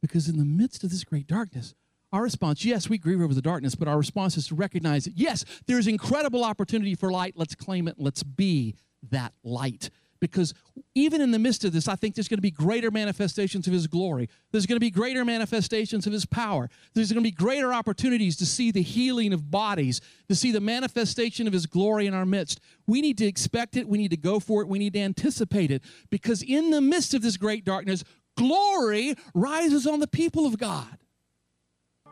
Because 0.00 0.28
in 0.28 0.38
the 0.38 0.44
midst 0.44 0.84
of 0.84 0.90
this 0.90 1.02
great 1.02 1.26
darkness, 1.26 1.74
our 2.12 2.22
response, 2.22 2.64
yes, 2.64 2.88
we 2.88 2.98
grieve 2.98 3.20
over 3.20 3.34
the 3.34 3.42
darkness, 3.42 3.74
but 3.74 3.88
our 3.88 3.98
response 3.98 4.36
is 4.36 4.46
to 4.48 4.54
recognize 4.54 5.04
that, 5.04 5.14
yes, 5.16 5.44
there's 5.66 5.86
incredible 5.86 6.44
opportunity 6.44 6.94
for 6.94 7.10
light. 7.10 7.34
Let's 7.36 7.54
claim 7.54 7.88
it. 7.88 7.96
Let's 7.98 8.22
be 8.22 8.74
that 9.10 9.32
light 9.42 9.90
because 10.20 10.54
even 10.94 11.20
in 11.20 11.30
the 11.30 11.38
midst 11.38 11.64
of 11.64 11.72
this, 11.72 11.88
I 11.88 11.96
think 11.96 12.14
there's 12.14 12.28
going 12.28 12.38
to 12.38 12.42
be 12.42 12.50
greater 12.50 12.90
manifestations 12.90 13.66
of 13.66 13.72
His 13.72 13.86
glory. 13.86 14.28
There's 14.50 14.66
going 14.66 14.76
to 14.76 14.80
be 14.80 14.90
greater 14.90 15.24
manifestations 15.24 16.06
of 16.06 16.12
His 16.12 16.26
power. 16.26 16.68
There's 16.94 17.12
going 17.12 17.22
to 17.22 17.28
be 17.28 17.34
greater 17.34 17.72
opportunities 17.72 18.36
to 18.38 18.46
see 18.46 18.70
the 18.70 18.82
healing 18.82 19.32
of 19.32 19.50
bodies, 19.50 20.00
to 20.28 20.34
see 20.34 20.52
the 20.52 20.60
manifestation 20.60 21.46
of 21.46 21.52
His 21.52 21.66
glory 21.66 22.06
in 22.06 22.14
our 22.14 22.26
midst. 22.26 22.60
We 22.86 23.00
need 23.00 23.18
to 23.18 23.26
expect 23.26 23.76
it. 23.76 23.88
We 23.88 23.98
need 23.98 24.10
to 24.10 24.16
go 24.16 24.40
for 24.40 24.62
it. 24.62 24.68
We 24.68 24.78
need 24.78 24.94
to 24.94 25.00
anticipate 25.00 25.70
it 25.70 25.82
because 26.10 26.42
in 26.42 26.70
the 26.70 26.80
midst 26.80 27.14
of 27.14 27.22
this 27.22 27.36
great 27.36 27.64
darkness, 27.64 28.04
glory 28.36 29.14
rises 29.34 29.86
on 29.86 30.00
the 30.00 30.08
people 30.08 30.46
of 30.46 30.58
God. 30.58 30.98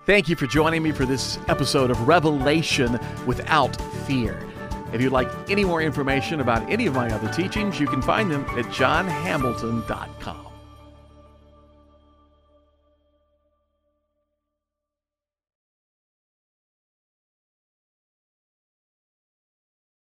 Thank 0.06 0.28
you 0.28 0.36
for 0.36 0.46
joining 0.46 0.82
me 0.82 0.92
for 0.92 1.06
this 1.06 1.38
episode 1.48 1.90
of 1.90 2.06
Revelation 2.06 3.00
Without 3.24 3.74
Fear. 4.06 4.38
If 4.92 5.00
you'd 5.00 5.12
like 5.12 5.30
any 5.48 5.64
more 5.64 5.80
information 5.80 6.40
about 6.40 6.68
any 6.70 6.84
of 6.86 6.94
my 6.94 7.10
other 7.10 7.32
teachings, 7.32 7.80
you 7.80 7.86
can 7.86 8.02
find 8.02 8.30
them 8.30 8.44
at 8.50 8.66
johnhamilton.com. 8.66 10.43